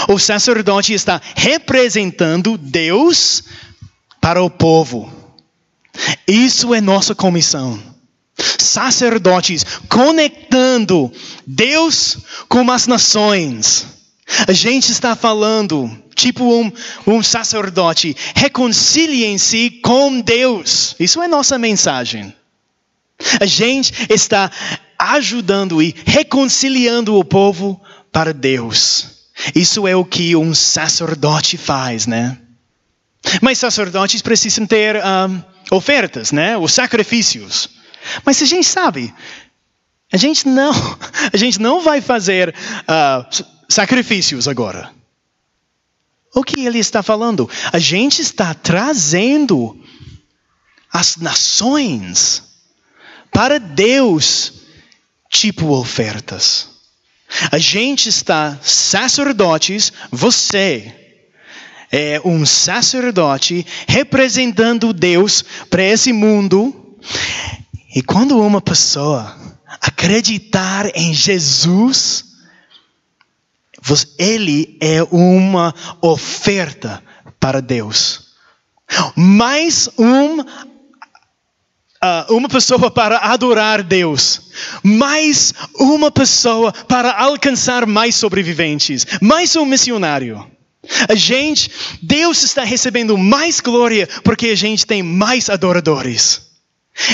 O 0.07 0.17
sacerdote 0.17 0.93
está 0.93 1.21
representando 1.35 2.57
Deus 2.57 3.43
para 4.21 4.41
o 4.41 4.49
povo. 4.49 5.11
Isso 6.27 6.73
é 6.73 6.81
nossa 6.81 7.13
comissão. 7.13 7.79
Sacerdotes 8.57 9.63
conectando 9.87 11.11
Deus 11.45 12.17
com 12.47 12.71
as 12.71 12.87
nações. 12.87 13.85
A 14.47 14.53
gente 14.53 14.91
está 14.91 15.15
falando, 15.15 15.91
tipo 16.15 16.43
um, 16.43 16.71
um 17.05 17.21
sacerdote, 17.21 18.15
reconciliem-se 18.35 19.69
com 19.83 20.21
Deus. 20.21 20.95
Isso 20.99 21.21
é 21.21 21.27
nossa 21.27 21.59
mensagem. 21.59 22.33
A 23.39 23.45
gente 23.45 23.93
está 24.09 24.51
ajudando 24.97 25.81
e 25.81 25.95
reconciliando 26.05 27.15
o 27.15 27.23
povo 27.23 27.81
para 28.11 28.33
Deus. 28.33 29.29
Isso 29.55 29.87
é 29.87 29.95
o 29.95 30.05
que 30.05 30.35
um 30.35 30.53
sacerdote 30.53 31.57
faz, 31.57 32.07
né? 32.07 32.37
Mas 33.41 33.57
sacerdotes 33.57 34.21
precisam 34.21 34.65
ter 34.65 34.97
um, 34.97 35.41
ofertas, 35.75 36.31
né? 36.31 36.57
Os 36.57 36.73
sacrifícios. 36.73 37.69
Mas 38.25 38.41
a 38.41 38.45
gente 38.45 38.67
sabe, 38.67 39.13
a 40.11 40.17
gente 40.17 40.47
não, 40.47 40.71
a 41.31 41.37
gente 41.37 41.59
não 41.59 41.81
vai 41.81 42.01
fazer 42.01 42.53
uh, 42.53 43.45
sacrifícios 43.67 44.47
agora. 44.47 44.91
O 46.35 46.43
que 46.43 46.65
ele 46.65 46.79
está 46.79 47.03
falando? 47.03 47.49
A 47.71 47.79
gente 47.79 48.21
está 48.21 48.53
trazendo 48.53 49.79
as 50.91 51.17
nações 51.17 52.52
para 53.33 53.59
Deus, 53.59 54.53
tipo 55.29 55.69
ofertas. 55.69 56.69
A 57.51 57.57
gente 57.57 58.09
está 58.09 58.59
sacerdotes, 58.61 59.91
você 60.11 60.93
é 61.91 62.21
um 62.23 62.45
sacerdote 62.45 63.65
representando 63.87 64.93
Deus 64.93 65.43
para 65.69 65.83
esse 65.83 66.13
mundo. 66.13 66.97
E 67.95 68.01
quando 68.01 68.39
uma 68.39 68.61
pessoa 68.61 69.35
acreditar 69.81 70.91
em 70.95 71.13
Jesus, 71.13 72.25
ele 74.17 74.77
é 74.79 75.03
uma 75.03 75.73
oferta 76.01 77.03
para 77.39 77.61
Deus. 77.61 78.33
Mais 79.15 79.89
um 79.97 80.43
uh, 82.03 82.35
uma 82.35 82.49
pessoa 82.49 82.91
para 82.91 83.17
adorar 83.17 83.81
Deus, 83.81 84.41
mais 84.83 85.53
uma 85.75 86.11
pessoa 86.11 86.73
para 86.73 87.11
alcançar 87.13 87.85
mais 87.85 88.15
sobreviventes, 88.15 89.07
mais 89.21 89.55
um 89.55 89.65
missionário. 89.65 90.45
A 91.07 91.15
gente, 91.15 91.71
Deus 92.01 92.43
está 92.43 92.63
recebendo 92.63 93.17
mais 93.17 93.61
glória 93.61 94.07
porque 94.21 94.47
a 94.47 94.55
gente 94.55 94.85
tem 94.85 95.01
mais 95.01 95.49
adoradores. 95.49 96.41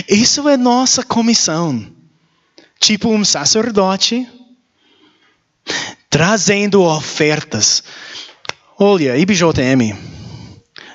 Isso 0.09 0.49
é 0.49 0.57
nossa 0.57 1.03
comissão. 1.03 1.85
Tipo 2.79 3.09
um 3.09 3.23
sacerdote 3.23 4.27
trazendo 6.09 6.81
ofertas. 6.81 7.83
Olha, 8.79 9.15
IBJM, 9.17 9.95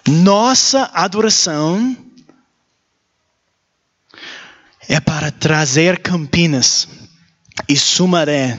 nossa 0.08 0.90
adoração 0.92 1.96
é 4.88 5.00
para 5.00 5.30
trazer 5.30 5.98
Campinas 6.00 6.88
e 7.68 7.76
Sumaré 7.76 8.58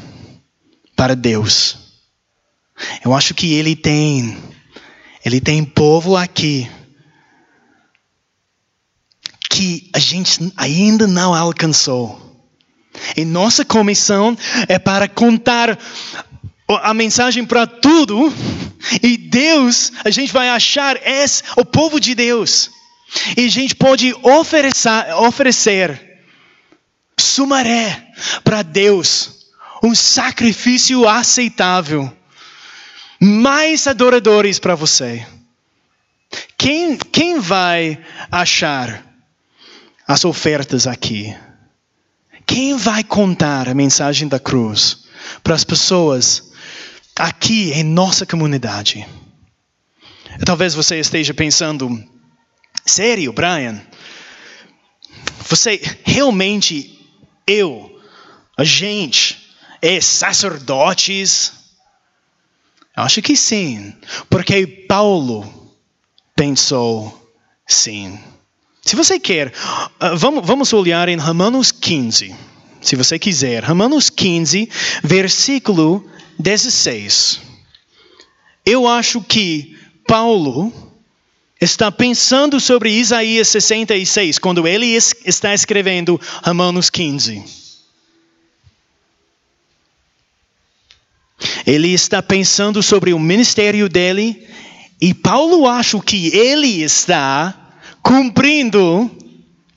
para 0.96 1.16
Deus. 1.16 1.78
Eu 3.04 3.14
acho 3.14 3.34
que 3.34 3.54
ele 3.54 3.76
tem 3.76 4.38
ele 5.24 5.42
tem 5.42 5.64
povo 5.64 6.16
aqui 6.16 6.70
que 9.50 9.90
a 9.94 10.00
gente 10.00 10.52
ainda 10.56 11.08
não 11.08 11.34
alcançou. 11.34 12.22
E 13.16 13.26
nossa 13.26 13.66
comissão 13.66 14.38
é 14.68 14.78
para 14.78 15.08
contar 15.08 15.80
a 16.68 16.94
mensagem 16.94 17.46
para 17.46 17.66
tudo. 17.66 18.32
E 19.02 19.18
Deus, 19.18 19.92
a 20.04 20.10
gente 20.10 20.32
vai 20.32 20.50
achar 20.50 20.96
esse, 21.08 21.42
o 21.58 21.66
povo 21.66 22.00
de 22.00 22.14
Deus. 22.14 22.70
E 23.38 23.46
a 23.46 23.50
gente 23.50 23.76
pode 23.76 24.14
oferecer, 24.22 25.16
oferecer 25.18 26.05
Sumaré 27.26 28.14
para 28.44 28.62
Deus, 28.62 29.48
um 29.84 29.94
sacrifício 29.94 31.08
aceitável. 31.08 32.12
Mais 33.20 33.88
adoradores 33.88 34.60
para 34.60 34.76
você. 34.76 35.26
Quem, 36.58 36.98
quem 36.98 37.40
vai 37.40 38.04
achar 38.32 39.04
as 40.08 40.26
ofertas 40.26 40.86
aqui? 40.86 41.36
Quem 42.46 42.78
vai 42.78 43.04
contar 43.04 43.68
a 43.68 43.74
mensagem 43.74 44.28
da 44.28 44.40
cruz 44.40 45.06
para 45.44 45.56
as 45.56 45.64
pessoas 45.64 46.52
aqui 47.16 47.72
em 47.72 47.84
nossa 47.84 48.26
comunidade? 48.26 49.06
Talvez 50.46 50.74
você 50.74 51.00
esteja 51.00 51.34
pensando, 51.34 52.04
sério, 52.86 53.32
Brian? 53.32 53.82
Você 55.48 55.80
realmente, 56.04 56.95
eu, 57.48 58.02
a 58.58 58.64
gente, 58.64 59.54
é 59.82 60.00
sacerdotes? 60.02 61.54
Acho 62.96 63.22
que 63.22 63.36
sim, 63.36 63.94
porque 64.30 64.66
Paulo 64.66 65.72
pensou 66.36 67.32
sim. 67.68 68.20
Se 68.82 68.96
você 68.96 69.20
quer, 69.20 69.52
ah, 70.00 70.16
vamos, 70.16 70.46
vamos 70.46 70.72
olhar 70.72 71.10
em 71.10 71.18
Romanos 71.18 71.72
15. 71.72 72.36
Se 72.82 72.96
você 72.96 73.18
quiser, 73.18 73.64
Romanos 73.64 74.10
15, 74.10 74.70
versículo 75.04 76.08
16. 76.38 77.42
Eu 78.66 78.88
acho 78.88 79.22
que 79.22 79.76
Paulo 80.08 80.72
está 81.60 81.92
pensando 81.92 82.60
sobre 82.60 82.92
Isaías 82.92 83.48
66 83.48 84.40
quando 84.40 84.68
ele 84.68 84.88
está 85.26 85.54
escrevendo 85.54 86.20
Romanos 86.44 86.90
15. 86.90 87.44
Ele 91.66 91.94
está 91.94 92.22
pensando 92.22 92.82
sobre 92.84 93.14
o 93.14 93.20
ministério 93.20 93.90
dele 93.90 94.48
e 95.02 95.14
Paulo 95.14 95.68
acha 95.68 96.00
que 96.00 96.28
ele 96.36 96.82
está 96.82 97.74
cumprindo 98.02 99.10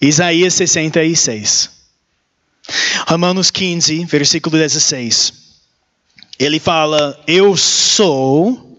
Isaías 0.00 0.54
66. 0.54 1.70
Romanos 3.06 3.50
15, 3.50 4.04
versículo 4.04 4.56
16. 4.58 5.32
Ele 6.38 6.60
fala: 6.60 7.18
Eu 7.26 7.56
sou 7.56 8.78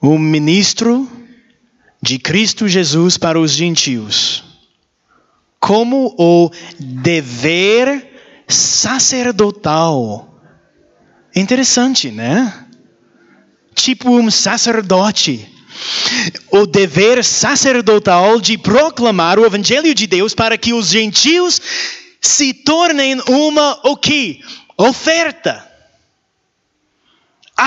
o 0.00 0.18
ministro 0.18 1.08
de 2.02 2.18
Cristo 2.18 2.66
Jesus 2.66 3.16
para 3.16 3.38
os 3.38 3.52
gentios, 3.52 4.42
como 5.60 6.14
o 6.18 6.50
dever 6.78 8.10
sacerdotal. 8.48 10.28
Interessante, 11.34 12.10
né? 12.10 12.66
Tipo 13.74 14.10
um 14.10 14.30
sacerdote. 14.30 15.48
O 16.50 16.66
dever 16.66 17.24
sacerdotal 17.24 18.40
de 18.40 18.58
proclamar 18.58 19.38
o 19.38 19.46
evangelho 19.46 19.94
de 19.94 20.06
Deus 20.06 20.34
para 20.34 20.58
que 20.58 20.74
os 20.74 20.88
gentios 20.88 21.60
se 22.20 22.52
tornem 22.52 23.20
uma 23.26 23.80
o 23.84 23.96
que? 23.96 24.40
Oferta 24.76 25.71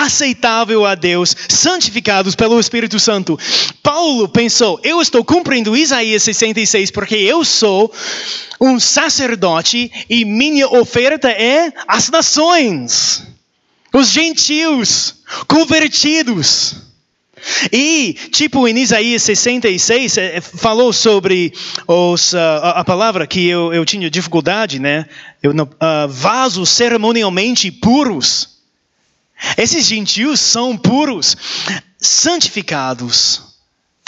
aceitável 0.03 0.85
a 0.85 0.95
Deus, 0.95 1.35
santificados 1.47 2.35
pelo 2.35 2.59
Espírito 2.59 2.99
Santo. 2.99 3.39
Paulo 3.81 4.27
pensou: 4.27 4.79
eu 4.83 5.01
estou 5.01 5.23
cumprindo 5.23 5.75
Isaías 5.75 6.23
66 6.23 6.91
porque 6.91 7.15
eu 7.15 7.45
sou 7.45 7.91
um 8.59 8.79
sacerdote 8.79 9.91
e 10.09 10.25
minha 10.25 10.67
oferta 10.67 11.29
é 11.29 11.71
as 11.87 12.09
nações, 12.09 13.23
os 13.93 14.09
gentios 14.09 15.15
convertidos. 15.47 16.85
E, 17.71 18.13
tipo, 18.31 18.67
em 18.67 18.75
Isaías 18.79 19.21
66, 19.21 20.17
eh, 20.17 20.41
falou 20.41 20.91
sobre 20.91 21.53
os, 21.87 22.33
uh, 22.33 22.37
a 22.63 22.83
palavra 22.83 23.27
que 23.27 23.47
eu, 23.47 23.71
eu 23.71 23.85
tinha 23.85 24.09
dificuldade, 24.09 24.79
né? 24.79 25.05
Uh, 25.43 26.07
vasos 26.07 26.69
cerimonialmente 26.69 27.71
puros. 27.71 28.54
Esses 29.57 29.85
gentios 29.85 30.39
são 30.39 30.77
puros, 30.77 31.35
santificados 31.97 33.41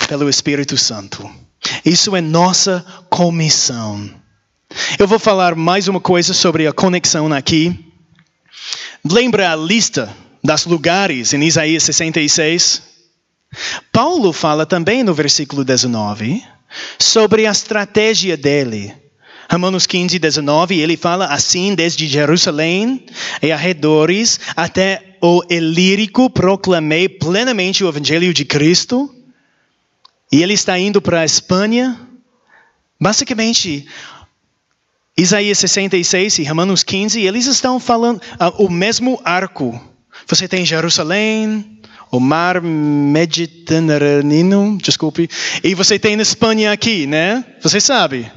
pelo 0.08 0.30
Espírito 0.30 0.78
Santo. 0.78 1.30
Isso 1.84 2.16
é 2.16 2.22
nossa 2.22 2.86
comissão. 3.10 4.10
Eu 4.98 5.08
vou 5.08 5.20
falar 5.20 5.56
mais 5.56 5.88
uma 5.88 6.00
coisa 6.00 6.34
sobre 6.34 6.68
a 6.68 6.74
conexão 6.74 7.32
aqui. 7.34 7.78
Lembra 9.04 9.52
a 9.52 9.56
lista 9.56 10.16
das 10.44 10.66
lugares 10.66 11.34
em 11.34 11.44
Isaías 11.44 11.84
66? 11.84 12.82
Paulo 13.92 14.34
fala 14.34 14.66
também 14.66 15.04
no 15.04 15.14
versículo 15.14 15.64
19 15.64 16.44
sobre 17.00 17.48
a 17.48 17.52
estratégia 17.52 18.36
dele 18.36 18.94
Romanos 19.50 19.88
15, 19.88 20.20
19, 20.20 20.80
ele 20.80 20.98
fala 20.98 21.28
assim, 21.28 21.74
desde 21.74 22.06
Jerusalém 22.06 23.06
e 23.42 23.52
arredores 23.52 24.40
até 24.56 25.07
o 25.22 25.44
Elírico, 25.50 26.30
proclamei 26.30 27.10
plenamente 27.10 27.84
o 27.84 27.90
evangelho 27.90 28.34
de 28.34 28.46
Cristo. 28.46 29.14
E 30.32 30.44
ele 30.44 30.54
está 30.54 30.78
indo 30.78 31.02
para 31.02 31.22
a 31.22 31.26
Espanha. 31.26 32.00
Basicamente, 33.00 33.88
Isaías 35.18 35.58
66 35.60 36.40
e 36.40 36.44
Romanos 36.44 36.84
15, 36.84 37.22
eles 37.22 37.46
estão 37.48 37.80
falando 37.80 38.18
uh, 38.18 38.64
o 38.64 38.70
mesmo 38.70 39.20
arco. 39.24 39.82
Você 40.28 40.48
tem 40.48 40.66
Jerusalém, 40.66 41.80
o 42.12 42.20
mar 42.20 42.62
Mediterrâneo, 42.62 44.78
desculpe, 44.82 45.30
e 45.64 45.74
você 45.74 45.98
tem 45.98 46.20
Espanha 46.20 46.72
aqui, 46.72 47.08
né? 47.08 47.44
Você 47.62 47.82
sabe. 47.82 48.32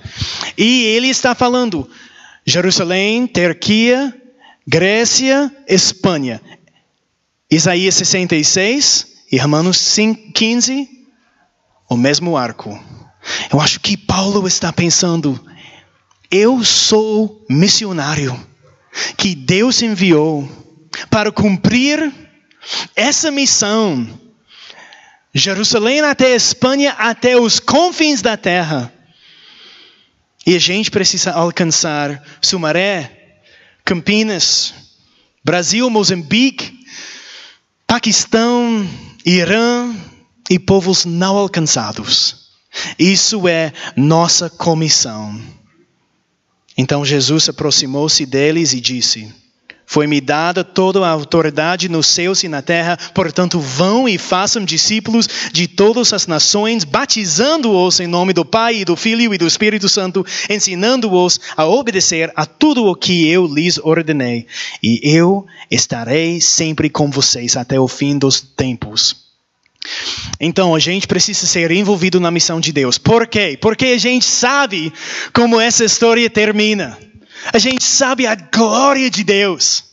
E 0.56 0.84
ele 0.84 1.08
está 1.08 1.34
falando 1.34 1.86
Jerusalém, 2.46 3.26
Turquia, 3.26 4.14
Grécia, 4.66 5.54
Espanha. 5.68 6.40
Isaías 7.50 7.96
66 7.96 9.06
e 9.32 9.36
Romanos 9.36 9.96
15, 10.34 10.88
o 11.88 11.96
mesmo 11.96 12.36
arco. 12.36 12.80
Eu 13.52 13.60
acho 13.60 13.80
que 13.80 13.96
Paulo 13.96 14.46
está 14.46 14.72
pensando, 14.72 15.38
eu 16.30 16.62
sou 16.62 17.44
missionário 17.50 18.38
que 19.16 19.34
Deus 19.34 19.82
enviou 19.82 20.48
para 21.10 21.32
cumprir 21.32 22.12
essa 22.94 23.32
missão, 23.32 24.08
Jerusalém 25.34 26.00
até 26.02 26.34
Espanha, 26.34 26.92
até 26.92 27.36
os 27.36 27.58
confins 27.58 28.22
da 28.22 28.36
terra. 28.36 28.92
E 30.46 30.54
a 30.54 30.58
gente 30.58 30.90
precisa 30.90 31.32
alcançar 31.32 32.22
Sumaré, 32.40 33.40
Campinas, 33.84 34.72
Brasil, 35.44 35.90
Moçambique, 35.90 36.79
Paquistão, 37.90 38.88
Irã 39.26 39.92
e 40.48 40.60
povos 40.60 41.04
não 41.04 41.36
alcançados. 41.36 42.52
Isso 42.96 43.48
é 43.48 43.72
nossa 43.96 44.48
comissão. 44.48 45.36
Então 46.78 47.04
Jesus 47.04 47.48
aproximou-se 47.48 48.24
deles 48.24 48.72
e 48.74 48.80
disse: 48.80 49.34
foi-me 49.90 50.20
dada 50.20 50.62
toda 50.62 51.04
a 51.04 51.10
autoridade 51.10 51.88
nos 51.88 52.06
céus 52.06 52.44
e 52.44 52.48
na 52.48 52.62
terra, 52.62 52.96
portanto, 53.12 53.58
vão 53.58 54.08
e 54.08 54.18
façam 54.18 54.64
discípulos 54.64 55.28
de 55.52 55.66
todas 55.66 56.12
as 56.12 56.28
nações, 56.28 56.84
batizando-os 56.84 57.98
em 57.98 58.06
nome 58.06 58.32
do 58.32 58.44
Pai 58.44 58.76
e 58.76 58.84
do 58.84 58.94
Filho 58.94 59.34
e 59.34 59.36
do 59.36 59.48
Espírito 59.48 59.88
Santo, 59.88 60.24
ensinando-os 60.48 61.40
a 61.56 61.66
obedecer 61.66 62.32
a 62.36 62.46
tudo 62.46 62.84
o 62.86 62.94
que 62.94 63.26
eu 63.26 63.52
lhes 63.52 63.78
ordenei. 63.78 64.46
E 64.80 65.00
eu 65.02 65.44
estarei 65.68 66.40
sempre 66.40 66.88
com 66.88 67.10
vocês 67.10 67.56
até 67.56 67.80
o 67.80 67.88
fim 67.88 68.16
dos 68.16 68.40
tempos. 68.40 69.16
Então, 70.38 70.72
a 70.72 70.78
gente 70.78 71.08
precisa 71.08 71.48
ser 71.48 71.68
envolvido 71.72 72.20
na 72.20 72.30
missão 72.30 72.60
de 72.60 72.70
Deus. 72.70 72.96
Por 72.96 73.26
quê? 73.26 73.58
Porque 73.60 73.86
a 73.86 73.98
gente 73.98 74.24
sabe 74.24 74.92
como 75.32 75.60
essa 75.60 75.84
história 75.84 76.30
termina. 76.30 76.96
A 77.52 77.58
gente 77.58 77.84
sabe 77.84 78.26
a 78.26 78.34
glória 78.34 79.10
de 79.10 79.24
Deus. 79.24 79.84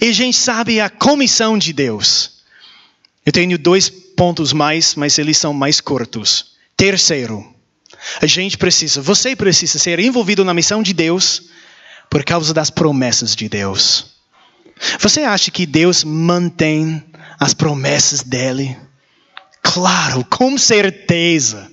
E 0.00 0.08
a 0.08 0.12
gente 0.12 0.36
sabe 0.36 0.80
a 0.80 0.88
comissão 0.88 1.58
de 1.58 1.72
Deus. 1.72 2.42
Eu 3.24 3.32
tenho 3.32 3.58
dois 3.58 3.88
pontos 3.88 4.52
mais, 4.52 4.94
mas 4.94 5.18
eles 5.18 5.36
são 5.36 5.52
mais 5.52 5.80
curtos. 5.80 6.54
Terceiro, 6.76 7.44
a 8.20 8.26
gente 8.26 8.58
precisa, 8.58 9.00
você 9.00 9.34
precisa 9.34 9.78
ser 9.78 9.98
envolvido 9.98 10.44
na 10.44 10.54
missão 10.54 10.82
de 10.82 10.92
Deus 10.92 11.44
por 12.10 12.24
causa 12.24 12.52
das 12.52 12.70
promessas 12.70 13.34
de 13.34 13.48
Deus. 13.48 14.14
Você 14.98 15.22
acha 15.22 15.50
que 15.50 15.66
Deus 15.66 16.04
mantém 16.04 17.02
as 17.38 17.54
promessas 17.54 18.22
dele? 18.22 18.76
Claro, 19.62 20.24
com 20.24 20.58
certeza. 20.58 21.70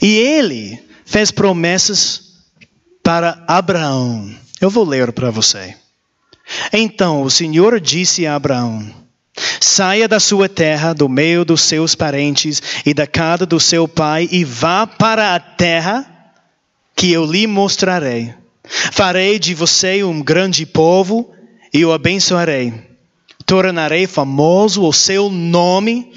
E 0.00 0.16
ele 0.16 0.82
fez 1.04 1.30
promessas 1.30 2.31
para 3.02 3.42
Abraão. 3.46 4.34
Eu 4.60 4.70
vou 4.70 4.84
ler 4.84 5.12
para 5.12 5.30
você. 5.30 5.74
Então 6.72 7.22
o 7.22 7.30
Senhor 7.30 7.80
disse 7.80 8.26
a 8.26 8.34
Abraão: 8.34 8.94
Saia 9.60 10.06
da 10.06 10.20
sua 10.20 10.48
terra, 10.48 10.92
do 10.92 11.08
meio 11.08 11.44
dos 11.44 11.62
seus 11.62 11.94
parentes 11.94 12.62
e 12.84 12.92
da 12.92 13.06
casa 13.06 13.46
do 13.46 13.58
seu 13.58 13.88
pai, 13.88 14.28
e 14.30 14.44
vá 14.44 14.86
para 14.86 15.34
a 15.34 15.40
terra 15.40 16.06
que 16.94 17.10
eu 17.10 17.24
lhe 17.24 17.46
mostrarei. 17.46 18.34
Farei 18.64 19.38
de 19.38 19.54
você 19.54 20.04
um 20.04 20.22
grande 20.22 20.64
povo 20.64 21.32
e 21.72 21.84
o 21.84 21.92
abençoarei. 21.92 22.72
Tornarei 23.44 24.06
famoso 24.06 24.82
o 24.82 24.92
seu 24.92 25.28
nome 25.28 26.12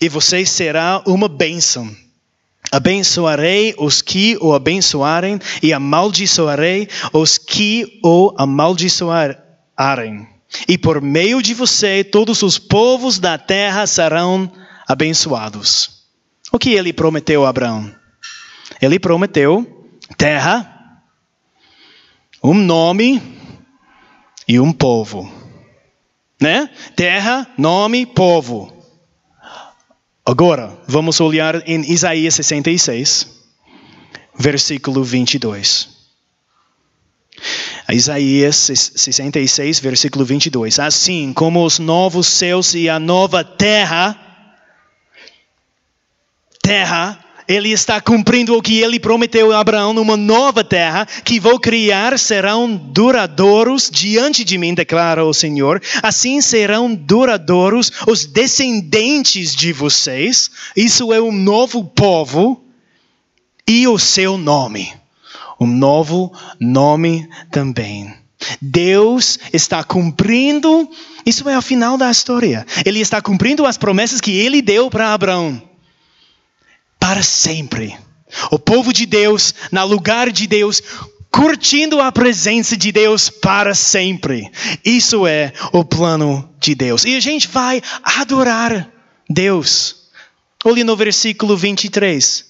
e 0.00 0.08
você 0.08 0.44
será 0.46 1.02
uma 1.06 1.28
bênção. 1.28 1.94
Abençoarei 2.70 3.74
os 3.78 4.00
que 4.00 4.36
o 4.40 4.54
abençoarem, 4.54 5.40
e 5.62 5.72
amaldiçoarei 5.72 6.88
os 7.12 7.36
que 7.36 8.00
o 8.04 8.32
amaldiçoarem. 8.38 10.28
E 10.68 10.78
por 10.78 11.00
meio 11.00 11.42
de 11.42 11.54
você, 11.54 12.04
todos 12.04 12.42
os 12.42 12.58
povos 12.58 13.18
da 13.18 13.38
terra 13.38 13.86
serão 13.86 14.50
abençoados. 14.86 16.00
O 16.52 16.58
que 16.58 16.70
ele 16.70 16.92
prometeu 16.92 17.44
a 17.44 17.48
Abraão? 17.48 17.94
Ele 18.80 18.98
prometeu 18.98 19.88
terra, 20.16 21.02
um 22.42 22.54
nome 22.54 23.22
e 24.48 24.58
um 24.58 24.72
povo. 24.72 25.30
Né? 26.40 26.70
Terra, 26.96 27.46
nome, 27.56 28.06
povo. 28.06 28.79
Agora, 30.30 30.78
vamos 30.86 31.20
olhar 31.20 31.68
em 31.68 31.80
Isaías 31.92 32.34
66, 32.34 33.26
versículo 34.38 35.02
22. 35.02 35.88
Isaías 37.90 38.54
66, 38.54 39.80
versículo 39.80 40.24
22. 40.24 40.78
Assim 40.78 41.32
como 41.32 41.64
os 41.64 41.80
novos 41.80 42.28
céus 42.28 42.74
e 42.74 42.88
a 42.88 43.00
nova 43.00 43.42
terra, 43.42 44.16
terra 46.62 47.18
ele 47.50 47.72
está 47.72 48.00
cumprindo 48.00 48.56
o 48.56 48.62
que 48.62 48.78
ele 48.78 49.00
prometeu 49.00 49.50
a 49.50 49.58
Abraão 49.58 49.92
numa 49.92 50.16
nova 50.16 50.62
terra 50.62 51.04
que 51.24 51.40
vou 51.40 51.58
criar 51.58 52.16
serão 52.16 52.76
duradouros 52.76 53.90
diante 53.92 54.44
de 54.44 54.56
mim, 54.56 54.72
declara 54.72 55.24
o 55.24 55.34
Senhor. 55.34 55.82
Assim 56.00 56.40
serão 56.40 56.94
duradouros 56.94 57.90
os 58.06 58.24
descendentes 58.24 59.52
de 59.52 59.72
vocês. 59.72 60.48
Isso 60.76 61.12
é 61.12 61.20
um 61.20 61.32
novo 61.32 61.82
povo 61.82 62.64
e 63.66 63.88
o 63.88 63.98
seu 63.98 64.38
nome. 64.38 64.92
Um 65.58 65.66
novo 65.66 66.32
nome 66.60 67.28
também. 67.50 68.14
Deus 68.62 69.40
está 69.52 69.82
cumprindo, 69.82 70.88
isso 71.26 71.48
é 71.48 71.58
o 71.58 71.62
final 71.62 71.98
da 71.98 72.12
história. 72.12 72.64
Ele 72.86 73.00
está 73.00 73.20
cumprindo 73.20 73.66
as 73.66 73.76
promessas 73.76 74.20
que 74.20 74.30
ele 74.30 74.62
deu 74.62 74.88
para 74.88 75.12
Abraão 75.12 75.69
para 77.10 77.24
sempre. 77.24 77.98
O 78.52 78.58
povo 78.58 78.92
de 78.92 79.04
Deus, 79.04 79.52
na 79.72 79.82
lugar 79.82 80.30
de 80.30 80.46
Deus, 80.46 80.80
curtindo 81.28 82.00
a 82.00 82.12
presença 82.12 82.76
de 82.76 82.92
Deus 82.92 83.28
para 83.28 83.74
sempre. 83.74 84.48
Isso 84.84 85.26
é 85.26 85.52
o 85.72 85.84
plano 85.84 86.48
de 86.60 86.72
Deus. 86.72 87.04
E 87.04 87.16
a 87.16 87.20
gente 87.20 87.48
vai 87.48 87.82
adorar 88.04 88.88
Deus. 89.28 89.96
Olhe 90.64 90.84
no 90.84 90.94
versículo 90.94 91.56
23. 91.56 92.44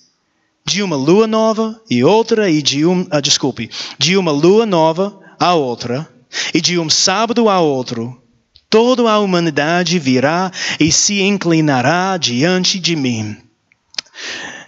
De 0.67 0.83
uma 0.83 0.95
lua 0.95 1.27
nova 1.27 1.81
e 1.89 2.05
outra, 2.05 2.51
e 2.51 2.61
de 2.61 2.85
um, 2.85 3.07
ah, 3.11 3.19
desculpe, 3.19 3.71
de 3.99 4.15
uma 4.19 4.31
lua 4.31 4.67
nova 4.67 5.19
a 5.39 5.55
outra, 5.55 6.07
e 6.53 6.61
de 6.61 6.79
um 6.79 6.91
sábado 6.91 7.49
a 7.49 7.61
outro, 7.61 8.23
toda 8.69 9.11
a 9.11 9.21
humanidade 9.21 9.99
virá 9.99 10.53
e 10.79 10.93
se 10.93 11.23
inclinará 11.23 12.19
diante 12.19 12.79
de 12.79 12.95
mim 12.95 13.39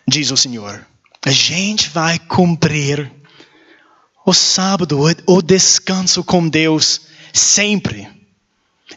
diz 0.06 0.30
o 0.30 0.36
Senhor. 0.36 0.86
A 1.24 1.30
gente 1.30 1.88
vai 1.90 2.18
cumprir 2.18 3.10
o 4.24 4.32
sábado, 4.32 5.00
o 5.26 5.42
descanso 5.42 6.22
com 6.24 6.48
Deus 6.48 7.02
sempre. 7.32 8.08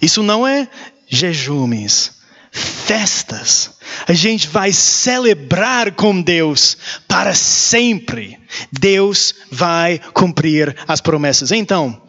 Isso 0.01 0.21
não 0.21 0.47
é 0.47 0.67
jejumes, 1.07 2.11
festas. 2.51 3.71
A 4.07 4.13
gente 4.13 4.47
vai 4.47 4.71
celebrar 4.71 5.93
com 5.93 6.21
Deus 6.21 6.77
para 7.07 7.33
sempre. 7.33 8.39
Deus 8.71 9.33
vai 9.51 9.99
cumprir 10.13 10.75
as 10.87 11.01
promessas. 11.01 11.51
Então, 11.51 12.01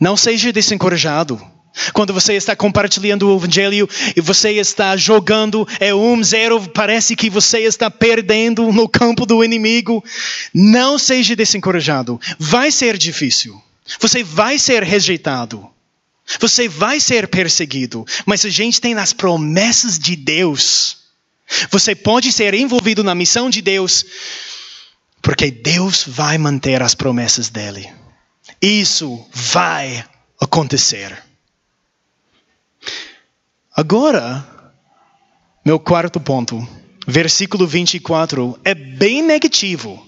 não 0.00 0.16
seja 0.16 0.52
desencorajado. 0.52 1.40
Quando 1.92 2.12
você 2.12 2.34
está 2.34 2.56
compartilhando 2.56 3.28
o 3.28 3.36
evangelho 3.36 3.88
e 4.16 4.20
você 4.20 4.52
está 4.52 4.96
jogando 4.96 5.66
é 5.78 5.94
um 5.94 6.22
zero, 6.22 6.60
parece 6.70 7.14
que 7.14 7.30
você 7.30 7.60
está 7.60 7.90
perdendo 7.90 8.72
no 8.72 8.88
campo 8.88 9.24
do 9.24 9.44
inimigo. 9.44 10.04
Não 10.52 10.98
seja 10.98 11.36
desencorajado. 11.36 12.20
Vai 12.38 12.70
ser 12.70 12.96
difícil. 12.98 13.60
Você 14.00 14.22
vai 14.22 14.58
ser 14.58 14.82
rejeitado. 14.82 15.68
Você 16.40 16.68
vai 16.68 17.00
ser 17.00 17.28
perseguido. 17.28 18.04
Mas 18.26 18.44
a 18.44 18.50
gente 18.50 18.80
tem 18.80 18.94
as 18.94 19.12
promessas 19.12 19.98
de 19.98 20.16
Deus. 20.16 20.98
Você 21.70 21.94
pode 21.94 22.30
ser 22.32 22.52
envolvido 22.54 23.02
na 23.02 23.14
missão 23.14 23.48
de 23.48 23.62
Deus, 23.62 24.04
porque 25.22 25.50
Deus 25.50 26.04
vai 26.06 26.36
manter 26.36 26.82
as 26.82 26.94
promessas 26.94 27.48
dele. 27.48 27.90
Isso 28.60 29.26
vai 29.32 30.04
acontecer. 30.40 31.27
Agora, 33.78 34.44
meu 35.64 35.78
quarto 35.78 36.18
ponto, 36.18 36.66
versículo 37.06 37.64
24, 37.64 38.58
é 38.64 38.74
bem 38.74 39.22
negativo. 39.22 40.04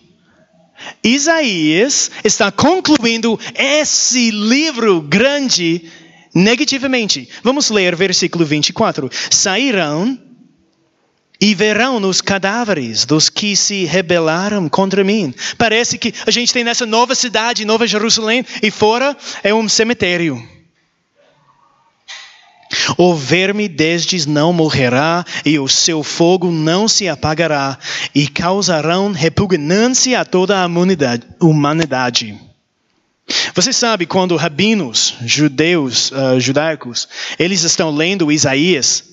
Isaías 1.04 2.10
está 2.24 2.50
concluindo 2.50 3.38
esse 3.54 4.32
livro 4.32 5.00
grande 5.00 5.88
negativamente. 6.34 7.28
Vamos 7.44 7.70
ler 7.70 7.94
versículo 7.94 8.44
24. 8.44 9.08
Sairão 9.30 10.18
e 11.40 11.54
verão 11.54 11.98
os 11.98 12.20
cadáveres 12.20 13.04
dos 13.04 13.28
que 13.28 13.54
se 13.54 13.84
rebelaram 13.84 14.68
contra 14.68 15.04
mim. 15.04 15.32
Parece 15.56 15.96
que 15.96 16.12
a 16.26 16.32
gente 16.32 16.52
tem 16.52 16.64
nessa 16.64 16.86
nova 16.86 17.14
cidade, 17.14 17.64
Nova 17.64 17.86
Jerusalém, 17.86 18.44
e 18.64 18.68
fora 18.68 19.16
é 19.44 19.54
um 19.54 19.68
cemitério. 19.68 20.59
O 22.96 23.14
verme 23.14 23.68
destes 23.68 24.26
não 24.26 24.52
morrerá, 24.52 25.24
e 25.44 25.58
o 25.58 25.68
seu 25.68 26.02
fogo 26.02 26.50
não 26.50 26.86
se 26.86 27.08
apagará, 27.08 27.78
e 28.14 28.28
causarão 28.28 29.12
repugnância 29.12 30.20
a 30.20 30.24
toda 30.24 30.62
a 30.62 30.66
humanidade. 31.40 32.38
Você 33.54 33.72
sabe 33.72 34.06
quando 34.06 34.36
rabinos 34.36 35.14
judeus, 35.24 36.10
uh, 36.10 36.40
judaicos, 36.40 37.08
eles 37.38 37.62
estão 37.62 37.90
lendo 37.90 38.30
Isaías, 38.30 39.04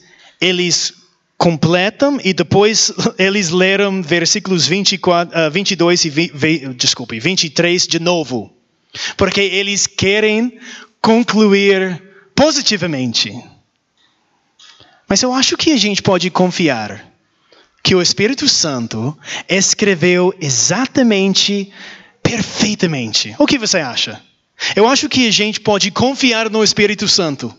eles 0.41 0.93
completam 1.37 2.19
e 2.23 2.33
depois 2.33 2.91
eles 3.17 3.49
leram 3.49 4.01
versículos 4.01 4.65
24, 4.65 5.47
uh, 5.47 5.51
22 5.51 6.05
e 6.05 6.09
vi, 6.09 6.73
desculpe, 6.75 7.19
23 7.19 7.87
de 7.87 7.99
novo. 7.99 8.51
Porque 9.15 9.41
eles 9.41 9.85
querem 9.85 10.57
concluir 11.01 12.06
positivamente. 12.37 13.33
Mas 15.09 15.23
eu 15.23 15.33
acho 15.33 15.57
que 15.57 15.71
a 15.71 15.77
gente 15.77 16.03
pode 16.03 16.29
confiar 16.29 17.03
que 17.83 17.95
o 17.95 18.01
Espírito 18.01 18.47
Santo 18.47 19.17
escreveu 19.49 20.31
exatamente, 20.39 21.73
perfeitamente. 22.21 23.35
O 23.39 23.47
que 23.47 23.57
você 23.57 23.79
acha? 23.79 24.21
Eu 24.75 24.87
acho 24.87 25.09
que 25.09 25.27
a 25.27 25.31
gente 25.31 25.59
pode 25.59 25.89
confiar 25.89 26.49
no 26.49 26.63
Espírito 26.63 27.07
Santo. 27.07 27.53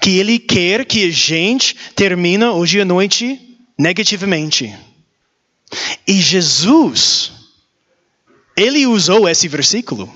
Que 0.00 0.18
Ele 0.18 0.38
quer 0.38 0.84
que 0.84 1.04
a 1.04 1.12
gente 1.12 1.76
termine 1.94 2.44
hoje 2.44 2.80
à 2.80 2.84
noite 2.84 3.38
negativamente. 3.78 4.74
E 6.06 6.20
Jesus, 6.20 7.30
Ele 8.56 8.86
usou 8.86 9.28
esse 9.28 9.46
versículo. 9.46 10.12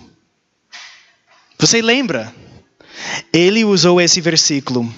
Você 1.58 1.82
lembra? 1.82 2.34
Ele 3.32 3.64
usou 3.64 4.00
esse 4.00 4.20
versículo 4.20 4.92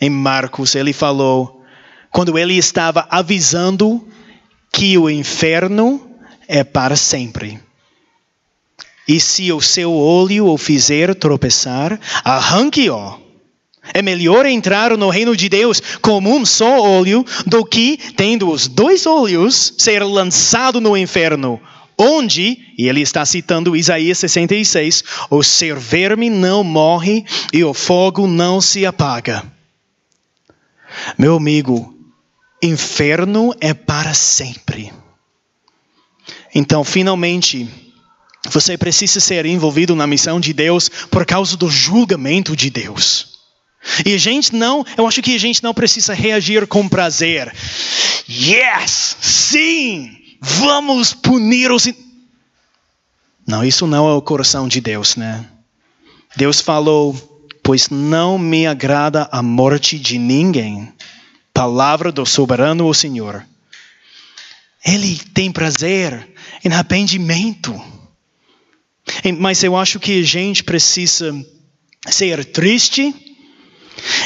em 0.00 0.10
Marcos, 0.10 0.74
ele 0.74 0.92
falou, 0.92 1.62
quando 2.10 2.36
ele 2.38 2.56
estava 2.58 3.06
avisando 3.10 4.06
que 4.70 4.98
o 4.98 5.08
inferno 5.08 6.10
é 6.46 6.62
para 6.62 6.94
sempre. 6.94 7.58
E 9.06 9.18
se 9.20 9.52
o 9.52 9.60
seu 9.60 9.92
olho 9.92 10.46
o 10.46 10.58
fizer 10.58 11.14
tropeçar, 11.14 11.98
arranque-o. 12.24 13.22
É 13.92 14.00
melhor 14.00 14.46
entrar 14.46 14.96
no 14.96 15.10
reino 15.10 15.36
de 15.36 15.48
Deus 15.48 15.80
com 16.00 16.18
um 16.18 16.44
só 16.44 16.80
olho 16.80 17.24
do 17.46 17.64
que, 17.64 17.98
tendo 18.16 18.50
os 18.50 18.66
dois 18.66 19.06
olhos, 19.06 19.74
ser 19.78 20.02
lançado 20.02 20.80
no 20.80 20.96
inferno, 20.96 21.60
onde, 21.98 22.58
e 22.76 22.88
ele 22.88 23.00
está 23.00 23.24
citando 23.24 23.76
Isaías 23.76 24.18
66, 24.18 25.04
o 25.30 25.42
ser 25.42 25.76
verme 25.76 26.28
não 26.28 26.64
morre 26.64 27.24
e 27.52 27.62
o 27.64 27.74
fogo 27.74 28.26
não 28.26 28.60
se 28.60 28.84
apaga. 28.84 29.44
Meu 31.18 31.36
amigo, 31.36 31.94
inferno 32.62 33.54
é 33.60 33.74
para 33.74 34.14
sempre. 34.14 34.92
Então, 36.54 36.84
finalmente, 36.84 37.68
você 38.50 38.78
precisa 38.78 39.20
ser 39.20 39.46
envolvido 39.46 39.96
na 39.96 40.06
missão 40.06 40.38
de 40.38 40.52
Deus 40.52 40.88
por 41.10 41.26
causa 41.26 41.56
do 41.56 41.70
julgamento 41.70 42.54
de 42.54 42.70
Deus. 42.70 43.34
E 44.04 44.14
a 44.14 44.18
gente 44.18 44.54
não, 44.54 44.84
eu 44.96 45.06
acho 45.06 45.20
que 45.20 45.34
a 45.34 45.38
gente 45.38 45.62
não 45.62 45.74
precisa 45.74 46.14
reagir 46.14 46.66
com 46.66 46.88
prazer. 46.88 47.52
Yes! 48.28 49.16
Sim! 49.20 50.23
Vamos 50.46 51.14
punir 51.14 51.72
os. 51.72 51.88
Não, 53.46 53.64
isso 53.64 53.86
não 53.86 54.06
é 54.06 54.12
o 54.12 54.20
coração 54.20 54.68
de 54.68 54.78
Deus, 54.78 55.16
né? 55.16 55.48
Deus 56.36 56.60
falou: 56.60 57.14
Pois 57.62 57.88
não 57.88 58.38
me 58.38 58.66
agrada 58.66 59.26
a 59.32 59.42
morte 59.42 59.98
de 59.98 60.18
ninguém. 60.18 60.92
Palavra 61.54 62.12
do 62.12 62.26
soberano 62.26 62.86
o 62.86 62.92
Senhor. 62.92 63.46
Ele 64.84 65.18
tem 65.32 65.50
prazer 65.50 66.28
em 66.62 66.70
arrependimento. 66.70 67.82
Mas 69.38 69.62
eu 69.62 69.74
acho 69.74 69.98
que 69.98 70.20
a 70.20 70.24
gente 70.24 70.62
precisa 70.62 71.34
ser 72.06 72.44
triste 72.44 73.14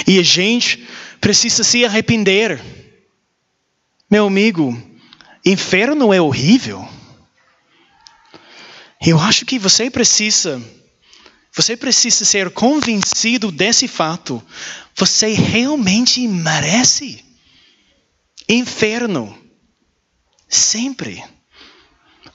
e 0.05 0.19
a 0.19 0.23
gente 0.25 0.85
precisa 1.21 1.63
se 1.63 1.85
arrepender. 1.85 2.61
Meu 4.11 4.27
amigo, 4.27 4.77
inferno 5.45 6.13
é 6.13 6.21
horrível. 6.21 6.87
Eu 9.05 9.19
acho 9.21 9.47
que 9.47 9.59
você 9.59 9.91
precisa 9.91 10.61
você 11.59 11.77
precisa 11.77 12.25
ser 12.25 12.51
convencido 12.51 13.51
desse 13.51 13.89
fato. 13.89 14.41
Você 14.95 15.33
realmente 15.33 16.27
merece 16.29 17.25
inferno. 18.49 19.37
Sempre. 20.49 21.21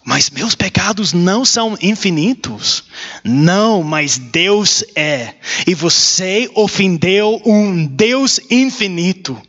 Mas 0.04 0.30
meus 0.30 0.56
pecados 0.56 1.14
não 1.14 1.46
são 1.46 1.78
infinitos. 1.82 2.84
Não, 3.24 3.82
mas 3.82 4.18
Deus 4.18 4.84
é. 4.94 5.36
E 5.66 5.74
você 5.74 6.52
ofendeu 6.54 7.42
um 7.46 7.86
Deus 7.86 8.42
infinito. 8.52 9.42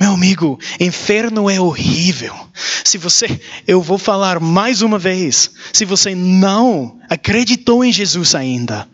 Meu 0.00 0.12
amigo, 0.12 0.58
inferno 0.80 1.50
é 1.50 1.60
horrível. 1.60 2.34
Se 2.82 2.96
você, 2.96 3.40
eu 3.66 3.82
vou 3.82 3.98
falar 3.98 4.40
mais 4.40 4.80
uma 4.80 4.98
vez, 4.98 5.50
se 5.72 5.84
você 5.84 6.14
não 6.14 6.98
acreditou 7.08 7.84
em 7.84 7.92
Jesus 7.92 8.34
ainda, 8.34 8.88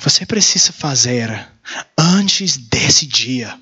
você 0.00 0.24
precisa 0.24 0.72
fazer 0.72 1.48
antes 1.98 2.56
desse 2.56 3.06
dia. 3.06 3.58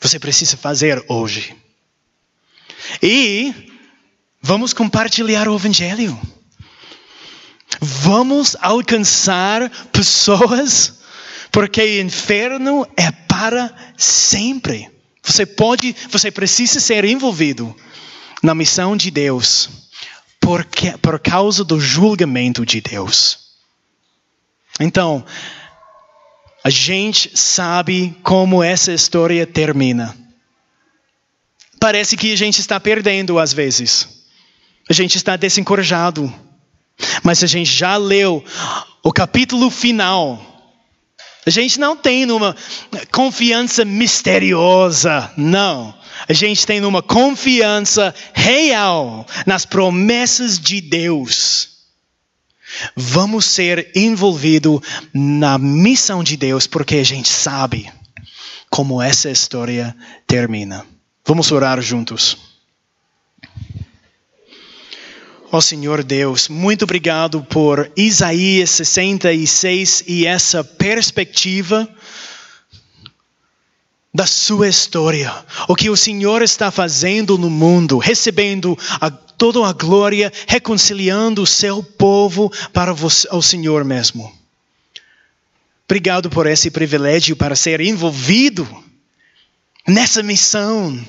Você 0.00 0.18
precisa 0.18 0.56
fazer 0.56 1.04
hoje. 1.08 1.56
E 3.02 3.72
Vamos 4.46 4.74
compartilhar 4.74 5.48
o 5.48 5.56
Evangelho. 5.56 6.20
Vamos 7.80 8.54
alcançar 8.60 9.70
pessoas, 9.90 10.98
porque 11.50 11.98
inferno 12.02 12.86
é 12.94 13.10
para 13.10 13.74
sempre. 13.96 14.90
Você 15.24 15.46
pode, 15.46 15.96
você 16.10 16.30
precisa 16.30 16.78
ser 16.78 17.04
envolvido 17.04 17.74
na 18.42 18.54
missão 18.54 18.94
de 18.96 19.10
Deus, 19.10 19.70
por 20.38 21.18
causa 21.18 21.64
do 21.64 21.80
julgamento 21.80 22.66
de 22.66 22.82
Deus. 22.82 23.38
Então, 24.78 25.24
a 26.62 26.68
gente 26.68 27.30
sabe 27.34 28.14
como 28.22 28.62
essa 28.62 28.92
história 28.92 29.46
termina. 29.46 30.14
Parece 31.80 32.16
que 32.16 32.32
a 32.32 32.36
gente 32.36 32.60
está 32.60 32.78
perdendo 32.78 33.38
às 33.38 33.52
vezes. 33.52 34.08
A 34.88 34.92
gente 34.92 35.16
está 35.16 35.36
desencorajado. 35.36 36.32
Mas 37.22 37.42
a 37.42 37.46
gente 37.46 37.70
já 37.70 37.96
leu 37.96 38.44
o 39.02 39.12
capítulo 39.12 39.70
final. 39.70 40.53
A 41.46 41.50
gente 41.50 41.78
não 41.78 41.96
tem 41.96 42.30
uma 42.30 42.56
confiança 43.12 43.84
misteriosa, 43.84 45.30
não. 45.36 45.94
A 46.26 46.32
gente 46.32 46.66
tem 46.66 46.82
uma 46.84 47.02
confiança 47.02 48.14
real 48.32 49.26
nas 49.46 49.66
promessas 49.66 50.58
de 50.58 50.80
Deus. 50.80 51.68
Vamos 52.96 53.44
ser 53.44 53.90
envolvidos 53.94 54.80
na 55.12 55.58
missão 55.58 56.24
de 56.24 56.36
Deus 56.36 56.66
porque 56.66 56.96
a 56.96 57.04
gente 57.04 57.28
sabe 57.28 57.92
como 58.70 59.00
essa 59.00 59.30
história 59.30 59.94
termina. 60.26 60.84
Vamos 61.26 61.52
orar 61.52 61.80
juntos. 61.80 62.53
Ó 65.54 65.58
oh, 65.58 65.60
Senhor 65.60 66.02
Deus, 66.02 66.48
muito 66.48 66.82
obrigado 66.82 67.40
por 67.44 67.88
Isaías 67.96 68.70
66 68.70 70.02
e 70.04 70.26
essa 70.26 70.64
perspectiva 70.64 71.88
da 74.12 74.26
sua 74.26 74.68
história. 74.68 75.32
O 75.68 75.76
que 75.76 75.88
o 75.88 75.96
Senhor 75.96 76.42
está 76.42 76.72
fazendo 76.72 77.38
no 77.38 77.48
mundo, 77.48 77.98
recebendo 77.98 78.76
a, 79.00 79.08
toda 79.12 79.64
a 79.64 79.72
glória, 79.72 80.32
reconciliando 80.48 81.42
o 81.42 81.46
seu 81.46 81.84
povo 81.84 82.52
para 82.72 82.92
você, 82.92 83.28
o 83.30 83.40
Senhor 83.40 83.84
mesmo. 83.84 84.36
Obrigado 85.84 86.28
por 86.30 86.48
esse 86.48 86.68
privilégio 86.68 87.36
para 87.36 87.54
ser 87.54 87.80
envolvido 87.80 88.66
nessa 89.86 90.20
missão 90.20 91.00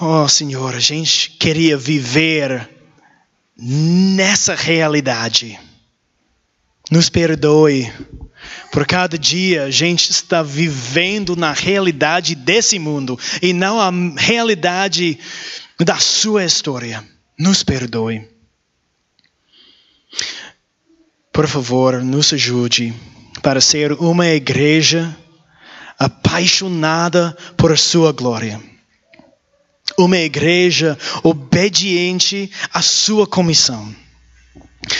Oh, 0.00 0.28
Senhor, 0.28 0.76
a 0.76 0.78
gente 0.78 1.30
queria 1.30 1.76
viver 1.76 2.70
nessa 3.56 4.54
realidade. 4.54 5.58
Nos 6.88 7.08
perdoe. 7.08 7.92
Por 8.70 8.86
cada 8.86 9.18
dia 9.18 9.64
a 9.64 9.70
gente 9.72 10.12
está 10.12 10.40
vivendo 10.40 11.34
na 11.34 11.52
realidade 11.52 12.36
desse 12.36 12.78
mundo 12.78 13.18
e 13.42 13.52
não 13.52 13.80
a 13.80 13.90
realidade 14.16 15.18
da 15.80 15.96
sua 15.98 16.44
história. 16.44 17.04
Nos 17.36 17.64
perdoe. 17.64 18.28
Por 21.32 21.48
favor, 21.48 22.04
nos 22.04 22.32
ajude 22.32 22.94
para 23.42 23.60
ser 23.60 23.94
uma 23.94 24.28
igreja 24.28 25.16
apaixonada 25.98 27.36
por 27.56 27.76
sua 27.76 28.12
glória 28.12 28.77
uma 29.98 30.16
igreja 30.16 30.96
obediente 31.24 32.50
à 32.72 32.80
sua 32.80 33.26
comissão. 33.26 33.94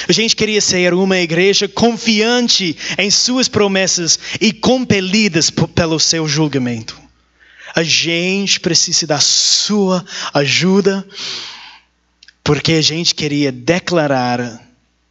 A 0.09 0.13
gente 0.13 0.35
queria 0.35 0.61
ser 0.61 0.93
uma 0.93 1.19
igreja 1.19 1.69
confiante 1.69 2.77
em 2.99 3.11
suas 3.11 3.49
promessas 3.49 4.19
e 4.41 4.53
compelidas 4.53 5.51
pelo 5.51 6.01
seu 6.01 6.27
julgamento. 6.27 7.01
A 7.75 7.83
gente 7.83 8.59
precisa 8.59 9.07
da 9.07 9.21
sua 9.21 10.05
ajuda, 10.35 11.07
porque 12.43 12.73
a 12.73 12.83
gente 12.83 13.15
queria 13.15 13.53
declarar 13.53 14.61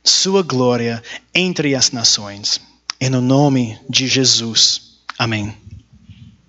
sua 0.04 0.44
glória 0.44 1.02
entre 1.34 1.74
as 1.74 1.92
nações. 1.92 2.60
Em 3.00 3.10
nome 3.10 3.80
de 3.90 4.08
Jesus. 4.08 4.82
Amém. 5.18 5.67